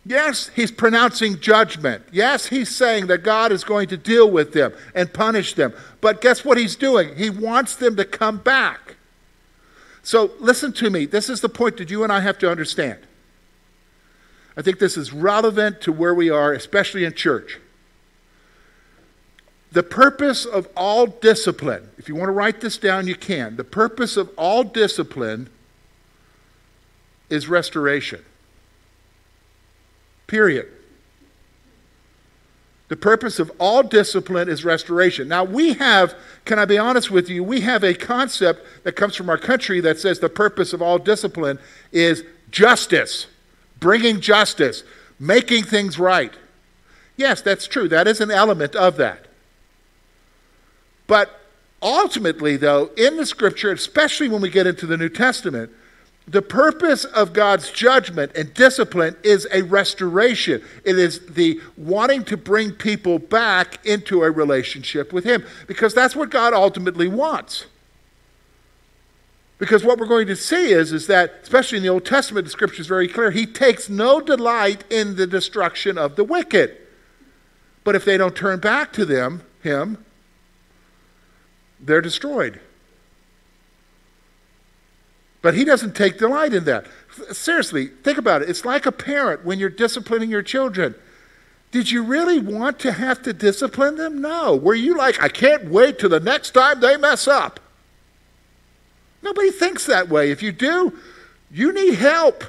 Yes, 0.06 0.50
he's 0.56 0.72
pronouncing 0.72 1.40
judgment. 1.40 2.04
Yes, 2.12 2.48
he's 2.48 2.76
saying 2.76 3.08
that 3.08 3.20
God 3.20 3.52
is 3.52 3.64
going 3.64 3.88
to 3.90 3.98
deal 3.98 4.30
with 4.30 4.52
them 4.52 4.74
and 4.96 5.14
punish 5.14 5.54
them. 5.54 5.74
But 6.02 6.22
guess 6.22 6.44
what 6.44 6.58
he's 6.58 6.76
doing? 6.76 7.16
He 7.16 7.30
wants 7.30 7.76
them 7.76 7.96
to 7.98 8.06
come 8.06 8.38
back. 8.38 8.96
So 10.02 10.32
listen 10.40 10.74
to 10.74 10.90
me. 10.90 11.06
This 11.06 11.30
is 11.30 11.42
the 11.42 11.50
point 11.50 11.78
that 11.78 11.92
you 11.92 12.04
and 12.04 12.12
I 12.12 12.22
have 12.22 12.40
to 12.40 12.50
understand. 12.50 13.00
I 14.58 14.64
think 14.64 14.80
this 14.80 14.98
is 14.98 15.14
relevant 15.14 15.82
to 15.82 15.92
where 15.92 16.16
we 16.16 16.30
are, 16.30 16.52
especially 16.52 17.06
in 17.06 17.14
church. 17.14 17.60
The 19.72 19.84
purpose 19.84 20.46
of 20.46 20.68
all 20.76 21.06
discipline, 21.06 21.90
if 21.98 22.10
you 22.10 22.16
want 22.16 22.28
to 22.28 22.34
write 22.34 22.60
this 22.60 22.78
down, 22.78 23.08
you 23.08 23.16
can. 23.16 23.56
The 23.56 23.64
purpose 23.64 24.18
of 24.18 24.30
all 24.36 24.64
discipline 24.64 25.50
is 27.30 27.48
restoration. 27.48 28.26
Period. 30.32 30.70
The 32.88 32.96
purpose 32.96 33.38
of 33.38 33.52
all 33.60 33.84
discipline 33.84 34.48
is 34.48 34.64
restoration. 34.64 35.28
Now, 35.28 35.44
we 35.44 35.74
have, 35.74 36.16
can 36.46 36.58
I 36.58 36.64
be 36.64 36.78
honest 36.78 37.12
with 37.12 37.28
you, 37.28 37.44
we 37.44 37.60
have 37.62 37.84
a 37.84 37.94
concept 37.94 38.66
that 38.86 38.94
comes 38.94 39.14
from 39.14 39.30
our 39.30 39.38
country 39.38 39.82
that 39.82 40.00
says 40.00 40.22
the 40.22 40.30
purpose 40.30 40.72
of 40.72 40.82
all 40.82 40.98
discipline 40.98 41.60
is 41.92 42.24
justice, 42.50 43.28
bringing 43.82 44.22
justice, 44.22 44.86
making 45.20 45.66
things 45.66 46.00
right. 46.00 46.34
Yes, 47.18 47.42
that's 47.42 47.68
true. 47.68 47.90
That 47.90 48.08
is 48.08 48.22
an 48.22 48.32
element 48.32 48.74
of 48.74 48.96
that. 48.96 49.26
But 51.08 51.42
ultimately, 51.82 52.56
though, 52.56 52.92
in 52.96 53.18
the 53.18 53.26
scripture, 53.26 53.74
especially 53.74 54.30
when 54.30 54.42
we 54.42 54.50
get 54.50 54.66
into 54.66 54.86
the 54.86 54.96
New 54.96 55.10
Testament, 55.10 55.72
the 56.28 56.42
purpose 56.42 57.04
of 57.04 57.34
God's 57.34 57.72
judgment 57.72 58.32
and 58.36 58.54
discipline 58.54 59.16
is 59.24 59.48
a 59.52 59.64
restoration. 59.64 60.64
It 60.84 60.98
is 60.98 61.26
the 61.26 61.60
wanting 61.76 62.24
to 62.26 62.38
bring 62.38 62.72
people 62.72 63.20
back 63.20 63.86
into 63.86 64.24
a 64.24 64.32
relationship 64.32 65.12
with 65.12 65.24
Him 65.24 65.44
because 65.68 65.94
that's 65.94 66.16
what 66.16 66.30
God 66.30 66.54
ultimately 66.54 67.08
wants. 67.08 67.66
Because 69.58 69.84
what 69.84 70.00
we're 70.00 70.08
going 70.08 70.28
to 70.28 70.36
see 70.36 70.72
is, 70.72 70.92
is 70.92 71.06
that, 71.08 71.40
especially 71.44 71.78
in 71.78 71.84
the 71.84 71.90
Old 71.90 72.06
Testament, 72.06 72.46
the 72.46 72.52
scripture 72.52 72.82
is 72.82 72.88
very 72.88 73.08
clear. 73.08 73.30
He 73.30 73.46
takes 73.46 73.90
no 73.90 74.20
delight 74.20 74.84
in 74.90 75.18
the 75.18 75.28
destruction 75.28 75.98
of 75.98 76.16
the 76.16 76.24
wicked. 76.24 76.78
But 77.84 77.96
if 77.96 78.06
they 78.06 78.18
don't 78.18 78.36
turn 78.36 78.60
back 78.60 78.92
to 78.94 79.06
them, 79.06 79.44
him, 79.62 80.04
they're 81.80 82.02
destroyed. 82.02 82.60
But 85.42 85.56
he 85.56 85.64
doesn't 85.64 85.96
take 85.96 86.20
delight 86.20 86.54
in 86.54 86.66
that. 86.66 86.86
Seriously, 87.32 87.88
think 87.88 88.18
about 88.18 88.42
it. 88.42 88.50
It's 88.50 88.66
like 88.66 88.86
a 88.86 88.92
parent 88.92 89.44
when 89.44 89.60
you're 89.60 89.70
disciplining 89.70 90.30
your 90.30 90.44
children. 90.44 90.96
Did 91.72 91.90
you 91.90 92.04
really 92.04 92.40
want 92.40 92.80
to 92.80 92.92
have 92.92 93.22
to 93.24 93.34
discipline 93.34 93.96
them? 93.96 94.22
No. 94.22 94.56
Were 94.56 94.76
you 94.76 94.96
like, 94.98 95.22
I 95.22 95.30
can't 95.30 95.70
wait 95.70 96.00
till 96.00 96.10
the 96.10 96.20
next 96.20 96.52
time 96.52 96.80
they 96.80 96.98
mess 96.98 97.28
up? 97.28 97.60
Nobody 99.24 99.52
thinks 99.52 99.86
that 99.86 100.10
way. 100.10 100.32
If 100.32 100.44
you 100.44 100.52
do, 100.52 100.98
you 101.50 101.72
need 101.74 101.96
help 101.96 102.44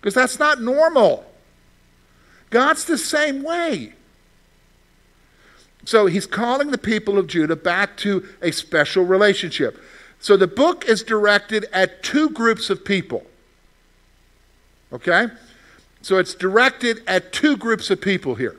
because 0.00 0.14
that's 0.14 0.38
not 0.38 0.60
normal. 0.60 1.24
God's 2.50 2.84
the 2.84 2.98
same 2.98 3.42
way. 3.42 3.94
So 5.84 6.06
he's 6.06 6.26
calling 6.26 6.70
the 6.70 6.78
people 6.78 7.18
of 7.18 7.26
Judah 7.26 7.56
back 7.56 7.96
to 7.98 8.26
a 8.40 8.50
special 8.50 9.04
relationship. 9.04 9.78
So 10.24 10.38
the 10.38 10.46
book 10.46 10.86
is 10.86 11.02
directed 11.02 11.66
at 11.70 12.02
two 12.02 12.30
groups 12.30 12.70
of 12.70 12.82
people. 12.82 13.26
Okay? 14.90 15.26
So 16.00 16.16
it's 16.16 16.32
directed 16.32 17.02
at 17.06 17.30
two 17.30 17.58
groups 17.58 17.90
of 17.90 18.00
people 18.00 18.34
here. 18.34 18.56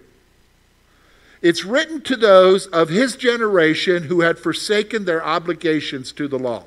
It's 1.41 1.65
written 1.65 2.01
to 2.01 2.15
those 2.15 2.67
of 2.67 2.89
his 2.89 3.15
generation 3.15 4.03
who 4.03 4.21
had 4.21 4.37
forsaken 4.37 5.05
their 5.05 5.25
obligations 5.25 6.11
to 6.11 6.27
the 6.27 6.37
law. 6.37 6.65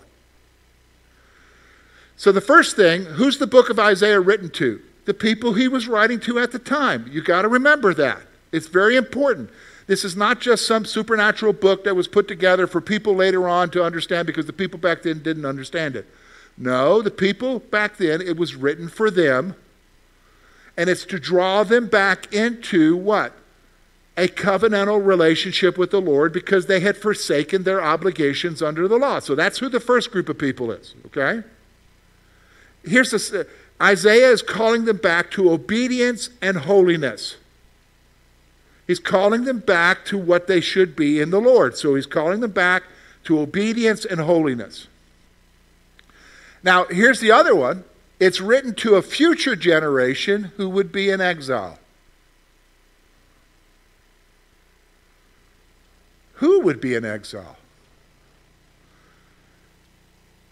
So 2.16 2.32
the 2.32 2.40
first 2.40 2.74
thing, 2.74 3.04
who's 3.04 3.38
the 3.38 3.46
book 3.46 3.70
of 3.70 3.78
Isaiah 3.78 4.18
written 4.18 4.50
to? 4.50 4.82
The 5.04 5.14
people 5.14 5.52
he 5.52 5.68
was 5.68 5.86
writing 5.86 6.18
to 6.22 6.40
at 6.40 6.50
the 6.50 6.58
time. 6.58 7.08
You 7.08 7.22
got 7.22 7.42
to 7.42 7.48
remember 7.48 7.94
that. 7.94 8.22
It's 8.50 8.66
very 8.66 8.96
important. 8.96 9.50
This 9.88 10.04
is 10.04 10.14
not 10.14 10.38
just 10.38 10.66
some 10.66 10.84
supernatural 10.84 11.54
book 11.54 11.82
that 11.84 11.96
was 11.96 12.06
put 12.06 12.28
together 12.28 12.66
for 12.66 12.80
people 12.80 13.14
later 13.14 13.48
on 13.48 13.70
to 13.70 13.82
understand 13.82 14.26
because 14.26 14.44
the 14.44 14.52
people 14.52 14.78
back 14.78 15.02
then 15.02 15.22
didn't 15.22 15.46
understand 15.46 15.96
it. 15.96 16.06
No, 16.58 17.00
the 17.00 17.10
people 17.10 17.58
back 17.58 17.96
then, 17.96 18.20
it 18.20 18.36
was 18.36 18.54
written 18.54 18.88
for 18.88 19.10
them. 19.10 19.56
And 20.76 20.90
it's 20.90 21.06
to 21.06 21.18
draw 21.18 21.64
them 21.64 21.88
back 21.88 22.32
into 22.32 22.96
what? 22.96 23.32
A 24.18 24.28
covenantal 24.28 25.04
relationship 25.04 25.78
with 25.78 25.90
the 25.90 26.02
Lord 26.02 26.34
because 26.34 26.66
they 26.66 26.80
had 26.80 26.96
forsaken 26.96 27.62
their 27.62 27.82
obligations 27.82 28.60
under 28.60 28.86
the 28.88 28.98
law. 28.98 29.20
So 29.20 29.34
that's 29.34 29.58
who 29.58 29.70
the 29.70 29.80
first 29.80 30.10
group 30.10 30.28
of 30.28 30.36
people 30.36 30.70
is, 30.70 30.94
okay? 31.06 31.42
Here's 32.84 33.10
this 33.10 33.32
uh, 33.32 33.44
Isaiah 33.80 34.30
is 34.30 34.42
calling 34.42 34.84
them 34.84 34.98
back 34.98 35.30
to 35.32 35.50
obedience 35.50 36.28
and 36.42 36.58
holiness. 36.58 37.36
He's 38.88 38.98
calling 38.98 39.44
them 39.44 39.58
back 39.58 40.06
to 40.06 40.16
what 40.16 40.46
they 40.46 40.62
should 40.62 40.96
be 40.96 41.20
in 41.20 41.28
the 41.28 41.40
Lord. 41.40 41.76
So 41.76 41.94
he's 41.94 42.06
calling 42.06 42.40
them 42.40 42.52
back 42.52 42.84
to 43.24 43.38
obedience 43.38 44.06
and 44.06 44.18
holiness. 44.18 44.88
Now, 46.62 46.86
here's 46.86 47.20
the 47.20 47.30
other 47.30 47.54
one 47.54 47.84
it's 48.18 48.40
written 48.40 48.74
to 48.76 48.96
a 48.96 49.02
future 49.02 49.54
generation 49.54 50.52
who 50.56 50.70
would 50.70 50.90
be 50.90 51.10
in 51.10 51.20
exile. 51.20 51.78
Who 56.34 56.60
would 56.60 56.80
be 56.80 56.94
in 56.94 57.04
exile? 57.04 57.58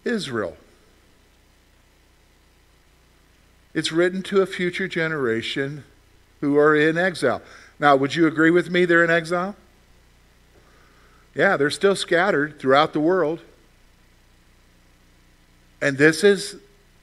Israel. 0.05 0.57
It's 3.73 3.91
written 3.91 4.21
to 4.23 4.41
a 4.41 4.45
future 4.45 4.87
generation 4.87 5.83
who 6.39 6.57
are 6.57 6.75
in 6.75 6.97
exile. 6.97 7.41
Now, 7.79 7.95
would 7.95 8.15
you 8.15 8.27
agree 8.27 8.51
with 8.51 8.69
me 8.69 8.85
they're 8.85 9.03
in 9.03 9.11
exile? 9.11 9.55
Yeah, 11.35 11.57
they're 11.57 11.69
still 11.69 11.95
scattered 11.95 12.59
throughout 12.59 12.93
the 12.93 12.99
world. 12.99 13.41
And 15.81 15.97
this 15.97 16.23
is 16.23 16.57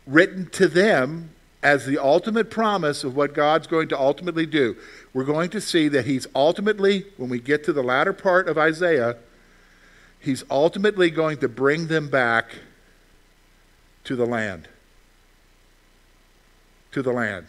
written 0.07 0.51
to 0.51 0.67
them 0.67 1.31
as 1.63 1.87
the 1.87 1.99
ultimate 1.99 2.51
promise 2.51 3.05
of 3.05 3.17
what 3.17 3.33
God's 3.33 3.67
going 3.67 3.89
to 3.89 3.99
ultimately 3.99 4.45
do. 4.45 4.77
We're 5.15 5.25
going 5.25 5.51
to 5.51 5.61
see 5.61 5.89
that 5.89 6.05
He's 6.05 6.27
ultimately, 6.35 7.07
when 7.17 7.31
we 7.31 7.39
get 7.39 7.65
to 7.65 7.73
the 7.73 7.83
latter 7.83 8.13
part 8.13 8.49
of 8.49 8.59
Isaiah, 8.59 9.17
He's 10.19 10.43
ultimately 10.51 11.11
going 11.11 11.39
to 11.39 11.49
bring 11.49 11.87
them 11.87 12.09
back 12.09 12.57
to 14.05 14.17
the 14.17 14.27
land. 14.27 14.69
To 16.93 17.03
the 17.03 17.13
land. 17.13 17.47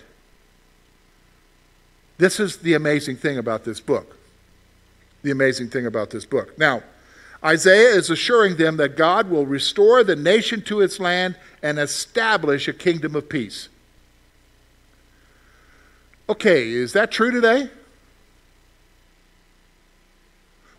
This 2.17 2.39
is 2.39 2.57
the 2.57 2.73
amazing 2.73 3.17
thing 3.17 3.37
about 3.37 3.63
this 3.63 3.79
book. 3.79 4.17
The 5.23 5.31
amazing 5.31 5.69
thing 5.69 5.85
about 5.85 6.11
this 6.11 6.25
book. 6.25 6.57
Now, 6.57 6.83
Isaiah 7.43 7.89
is 7.89 8.09
assuring 8.09 8.55
them 8.55 8.77
that 8.77 8.95
God 8.95 9.29
will 9.29 9.45
restore 9.45 10.03
the 10.03 10.15
nation 10.15 10.61
to 10.63 10.81
its 10.81 10.99
land 10.99 11.35
and 11.61 11.77
establish 11.77 12.67
a 12.67 12.73
kingdom 12.73 13.15
of 13.15 13.29
peace. 13.29 13.69
Okay, 16.27 16.71
is 16.71 16.93
that 16.93 17.11
true 17.11 17.31
today? 17.31 17.69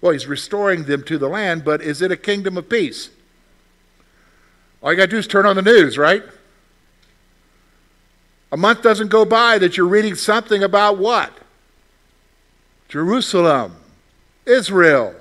Well, 0.00 0.12
he's 0.12 0.26
restoring 0.26 0.84
them 0.84 1.02
to 1.04 1.18
the 1.18 1.28
land, 1.28 1.64
but 1.64 1.80
is 1.82 2.02
it 2.02 2.10
a 2.10 2.16
kingdom 2.16 2.56
of 2.56 2.68
peace? 2.68 3.10
All 4.82 4.92
you 4.92 4.96
got 4.96 5.04
to 5.04 5.10
do 5.10 5.18
is 5.18 5.26
turn 5.26 5.46
on 5.46 5.56
the 5.56 5.62
news, 5.62 5.96
right? 5.96 6.22
A 8.52 8.56
month 8.56 8.82
doesn't 8.82 9.08
go 9.08 9.24
by 9.24 9.58
that 9.58 9.76
you're 9.76 9.86
reading 9.86 10.14
something 10.14 10.62
about 10.62 10.98
what? 10.98 11.32
Jerusalem, 12.88 13.76
Israel, 14.44 15.14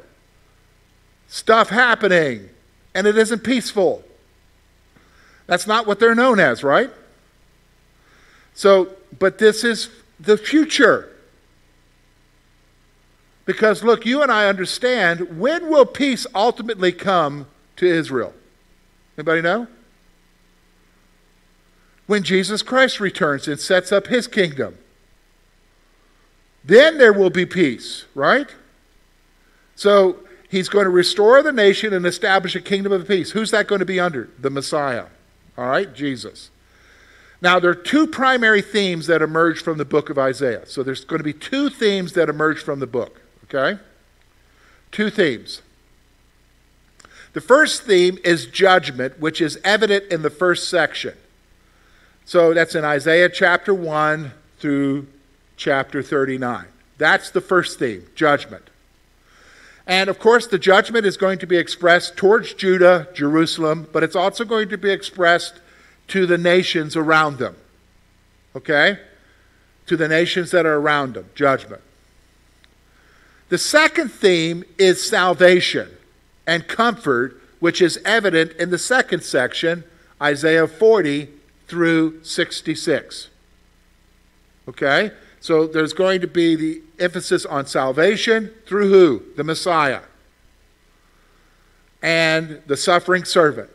stuff 1.27 1.69
happening, 1.69 2.49
and 2.93 3.07
it 3.07 3.17
isn't 3.17 3.43
peaceful. 3.43 4.03
That's 5.47 5.67
not 5.67 5.87
what 5.87 5.99
they're 5.99 6.15
known 6.15 6.39
as, 6.39 6.63
right? 6.63 6.91
So, 8.53 8.89
but 9.19 9.37
this 9.37 9.63
is 9.63 9.89
the 10.19 10.37
future. 10.37 11.09
Because 13.45 13.83
look, 13.83 14.05
you 14.05 14.21
and 14.21 14.31
I 14.31 14.47
understand 14.47 15.39
when 15.39 15.69
will 15.69 15.85
peace 15.85 16.25
ultimately 16.33 16.91
come 16.91 17.47
to 17.77 17.85
Israel? 17.85 18.33
Anybody 19.17 19.41
know? 19.41 19.67
When 22.07 22.23
Jesus 22.23 22.61
Christ 22.61 22.99
returns 22.99 23.47
and 23.47 23.59
sets 23.59 23.91
up 23.91 24.07
his 24.07 24.27
kingdom. 24.27 24.77
Then 26.63 26.97
there 26.97 27.13
will 27.13 27.29
be 27.29 27.45
peace, 27.45 28.05
right? 28.15 28.47
So 29.75 30.19
he's 30.49 30.69
going 30.69 30.85
to 30.85 30.89
restore 30.89 31.43
the 31.43 31.51
nation 31.51 31.93
and 31.93 32.05
establish 32.05 32.55
a 32.55 32.61
kingdom 32.61 32.91
of 32.91 33.07
peace. 33.07 33.31
Who's 33.31 33.51
that 33.51 33.67
going 33.67 33.79
to 33.79 33.85
be 33.85 33.99
under? 33.99 34.29
The 34.39 34.49
Messiah. 34.49 35.05
All 35.57 35.67
right, 35.67 35.93
Jesus. 35.93 36.49
Now, 37.41 37.59
there 37.59 37.69
are 37.69 37.75
two 37.75 38.07
primary 38.07 38.61
themes 38.61 39.07
that 39.07 39.21
emerge 39.21 39.61
from 39.61 39.77
the 39.77 39.85
book 39.85 40.09
of 40.09 40.17
Isaiah. 40.17 40.65
So 40.65 40.81
there's 40.81 41.05
going 41.05 41.19
to 41.19 41.23
be 41.23 41.33
two 41.33 41.69
themes 41.69 42.13
that 42.13 42.29
emerge 42.29 42.59
from 42.59 42.79
the 42.79 42.87
book, 42.87 43.21
okay? 43.43 43.79
Two 44.91 45.09
themes. 45.09 45.61
The 47.33 47.41
first 47.41 47.83
theme 47.83 48.17
is 48.23 48.45
judgment, 48.45 49.19
which 49.19 49.41
is 49.41 49.59
evident 49.63 50.05
in 50.05 50.21
the 50.21 50.29
first 50.29 50.69
section. 50.69 51.13
So 52.25 52.55
that's 52.55 52.73
in 52.73 52.83
Isaiah 52.83 53.29
chapter 53.29 53.71
1 53.71 54.31
through 54.57 55.05
chapter 55.57 56.01
39. 56.01 56.65
That's 56.97 57.29
the 57.29 57.41
first 57.41 57.77
theme 57.77 58.07
judgment. 58.15 58.63
And 59.85 60.09
of 60.09 60.17
course, 60.17 60.47
the 60.47 60.57
judgment 60.57 61.05
is 61.05 61.17
going 61.17 61.37
to 61.39 61.45
be 61.45 61.57
expressed 61.57 62.17
towards 62.17 62.55
Judah, 62.55 63.07
Jerusalem, 63.13 63.87
but 63.93 64.01
it's 64.01 64.15
also 64.15 64.43
going 64.43 64.69
to 64.69 64.77
be 64.77 64.89
expressed 64.89 65.61
to 66.07 66.25
the 66.25 66.39
nations 66.39 66.95
around 66.95 67.37
them. 67.37 67.55
Okay? 68.55 68.97
To 69.85 69.95
the 69.95 70.07
nations 70.07 70.49
that 70.49 70.65
are 70.65 70.77
around 70.77 71.13
them, 71.13 71.29
judgment. 71.35 71.83
The 73.49 73.59
second 73.59 74.09
theme 74.09 74.63
is 74.79 75.07
salvation 75.07 75.89
and 76.47 76.67
comfort, 76.67 77.39
which 77.59 77.83
is 77.83 77.99
evident 78.03 78.53
in 78.53 78.71
the 78.71 78.79
second 78.79 79.23
section, 79.23 79.83
Isaiah 80.19 80.67
40 80.67 81.29
through 81.67 82.23
66. 82.23 83.29
Okay? 84.67 85.11
So 85.39 85.67
there's 85.67 85.93
going 85.93 86.21
to 86.21 86.27
be 86.27 86.55
the 86.55 86.81
emphasis 86.99 87.45
on 87.45 87.67
salvation 87.67 88.51
through 88.65 88.89
who? 88.89 89.23
The 89.35 89.43
Messiah. 89.43 90.01
And 92.01 92.61
the 92.65 92.77
suffering 92.77 93.25
servant, 93.25 93.69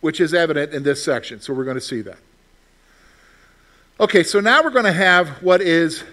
which 0.00 0.20
is 0.20 0.32
evident 0.32 0.72
in 0.72 0.82
this 0.82 1.04
section. 1.04 1.40
So 1.40 1.52
we're 1.52 1.64
going 1.64 1.76
to 1.76 1.80
see 1.80 2.00
that. 2.02 2.18
Okay, 3.98 4.22
so 4.22 4.40
now 4.40 4.62
we're 4.62 4.70
going 4.70 4.86
to 4.86 4.92
have 4.92 5.28
what 5.42 5.60
is, 5.60 6.04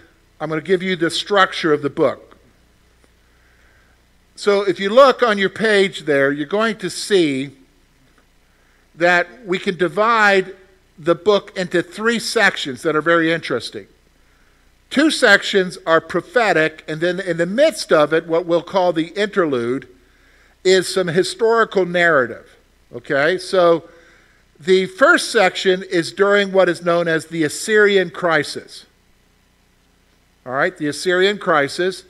I'm 0.41 0.49
going 0.49 0.59
to 0.59 0.67
give 0.67 0.83
you 0.83 0.97
the 0.97 1.09
structure 1.09 1.71
of 1.71 1.81
the 1.81 1.89
book. 1.89 2.37
So 4.35 4.63
if 4.63 4.79
you 4.79 4.89
look 4.89 5.23
on 5.23 5.37
your 5.37 5.49
page 5.49 6.01
there, 6.01 6.31
you're 6.31 6.45
going 6.45 6.77
to 6.79 6.89
see 6.89 7.51
that 8.97 9.45
we 9.45 9.59
can 9.59 9.77
divide 9.77 10.55
the 10.97 11.15
book 11.15 11.55
into 11.55 11.81
three 11.81 12.19
sections 12.19 12.81
that 12.81 12.95
are 12.95 13.01
very 13.01 13.31
interesting. 13.31 13.87
Two 14.89 15.11
sections 15.11 15.77
are 15.85 16.01
prophetic, 16.01 16.83
and 16.87 17.01
then 17.01 17.19
in 17.19 17.37
the 17.37 17.45
midst 17.45 17.91
of 17.91 18.13
it, 18.13 18.25
what 18.25 18.45
we'll 18.45 18.63
call 18.63 18.93
the 18.93 19.09
interlude, 19.09 19.87
is 20.63 20.91
some 20.91 21.07
historical 21.07 21.85
narrative. 21.85 22.57
Okay? 22.93 23.37
So 23.37 23.89
the 24.59 24.87
first 24.87 25.31
section 25.31 25.83
is 25.83 26.11
during 26.11 26.51
what 26.51 26.69
is 26.69 26.83
known 26.83 27.07
as 27.07 27.27
the 27.27 27.43
Assyrian 27.43 28.09
crisis. 28.09 28.85
All 30.45 30.53
right, 30.53 30.75
the 30.77 30.87
Assyrian 30.87 31.37
crisis. 31.37 32.03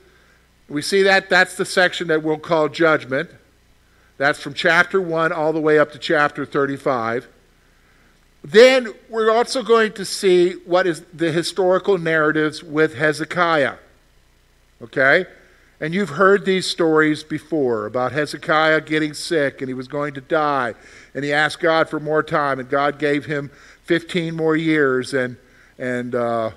We 0.70 0.82
see 0.82 1.02
that 1.04 1.30
that's 1.30 1.58
the 1.58 1.66
section 1.66 2.08
that 2.08 2.24
we'll 2.24 2.38
call 2.38 2.70
judgment. 2.70 3.32
That's 4.18 4.40
from 4.40 4.54
chapter 4.54 5.00
1 5.00 5.32
all 5.32 5.54
the 5.54 5.62
way 5.62 5.78
up 5.78 5.92
to 5.92 6.00
chapter 6.00 6.46
35. 6.46 7.28
Then 8.44 8.94
we're 9.10 9.32
also 9.32 9.62
going 9.62 9.94
to 9.94 10.06
see 10.06 10.54
what 10.66 10.88
is 10.88 11.04
the 11.14 11.32
historical 11.32 11.98
narratives 11.98 12.64
with 12.64 12.96
Hezekiah. 12.96 13.76
Okay? 14.82 15.26
And 15.80 15.94
you've 15.94 16.10
heard 16.10 16.46
these 16.46 16.66
stories 16.66 17.24
before 17.24 17.86
about 17.86 18.12
Hezekiah 18.12 18.82
getting 18.82 19.14
sick 19.14 19.62
and 19.62 19.68
he 19.68 19.74
was 19.74 19.88
going 19.88 20.14
to 20.16 20.22
die. 20.22 20.74
And 21.14 21.24
he 21.24 21.32
asked 21.32 21.60
God 21.60 21.90
for 21.90 22.00
more 22.00 22.24
time, 22.24 22.60
and 22.60 22.70
God 22.70 22.98
gave 22.98 23.26
him 23.26 23.52
15 23.84 24.36
more 24.36 24.56
years. 24.56 25.14
And, 25.14 25.38
and 25.78 26.16
uh, 26.16 26.52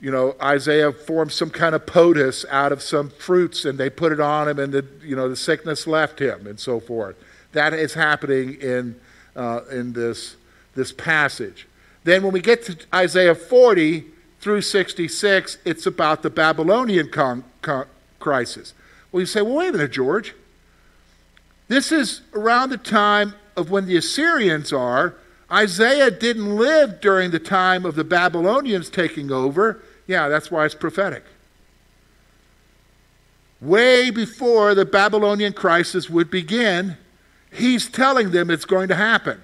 you 0.00 0.10
know, 0.10 0.34
Isaiah 0.42 0.92
formed 0.92 1.32
some 1.32 1.50
kind 1.50 1.74
of 1.74 1.86
poultice 1.86 2.44
out 2.50 2.72
of 2.72 2.82
some 2.82 3.10
fruits 3.10 3.64
and 3.64 3.78
they 3.78 3.90
put 3.90 4.12
it 4.12 4.20
on 4.20 4.48
him, 4.48 4.58
and 4.58 4.72
the, 4.72 4.86
you 5.02 5.14
know, 5.14 5.28
the 5.28 5.36
sickness 5.36 5.86
left 5.86 6.18
him, 6.18 6.46
and 6.46 6.58
so 6.58 6.80
forth. 6.80 7.16
That 7.52 7.74
is 7.74 7.94
happening 7.94 8.54
in, 8.54 8.98
uh, 9.36 9.60
in 9.70 9.92
this 9.92 10.36
this 10.74 10.92
passage. 10.92 11.66
Then, 12.04 12.22
when 12.22 12.32
we 12.32 12.40
get 12.40 12.64
to 12.64 12.76
Isaiah 12.94 13.34
40 13.34 14.06
through 14.40 14.62
66, 14.62 15.58
it's 15.64 15.86
about 15.86 16.22
the 16.22 16.30
Babylonian 16.30 17.10
con- 17.10 17.44
con- 17.60 17.86
crisis. 18.18 18.72
Well, 19.12 19.20
you 19.20 19.26
say, 19.26 19.42
well, 19.42 19.56
wait 19.56 19.68
a 19.68 19.72
minute, 19.72 19.92
George. 19.92 20.34
This 21.68 21.92
is 21.92 22.22
around 22.32 22.70
the 22.70 22.78
time 22.78 23.34
of 23.56 23.70
when 23.70 23.86
the 23.86 23.96
Assyrians 23.96 24.72
are. 24.72 25.14
Isaiah 25.52 26.10
didn't 26.10 26.56
live 26.56 27.00
during 27.00 27.32
the 27.32 27.38
time 27.38 27.84
of 27.84 27.96
the 27.96 28.04
Babylonians 28.04 28.88
taking 28.88 29.30
over. 29.30 29.82
Yeah, 30.10 30.28
that's 30.28 30.50
why 30.50 30.64
it's 30.64 30.74
prophetic. 30.74 31.22
Way 33.60 34.10
before 34.10 34.74
the 34.74 34.84
Babylonian 34.84 35.52
crisis 35.52 36.10
would 36.10 36.32
begin, 36.32 36.96
he's 37.52 37.88
telling 37.88 38.32
them 38.32 38.50
it's 38.50 38.64
going 38.64 38.88
to 38.88 38.96
happen. 38.96 39.40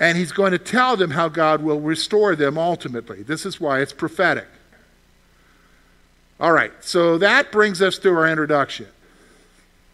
And 0.00 0.18
he's 0.18 0.32
going 0.32 0.50
to 0.50 0.58
tell 0.58 0.96
them 0.96 1.12
how 1.12 1.28
God 1.28 1.62
will 1.62 1.78
restore 1.78 2.34
them 2.34 2.58
ultimately. 2.58 3.22
This 3.22 3.46
is 3.46 3.60
why 3.60 3.80
it's 3.80 3.92
prophetic. 3.92 4.48
All 6.40 6.50
right, 6.50 6.72
so 6.80 7.18
that 7.18 7.52
brings 7.52 7.80
us 7.80 7.96
to 7.98 8.12
our 8.12 8.26
introduction. 8.26 8.88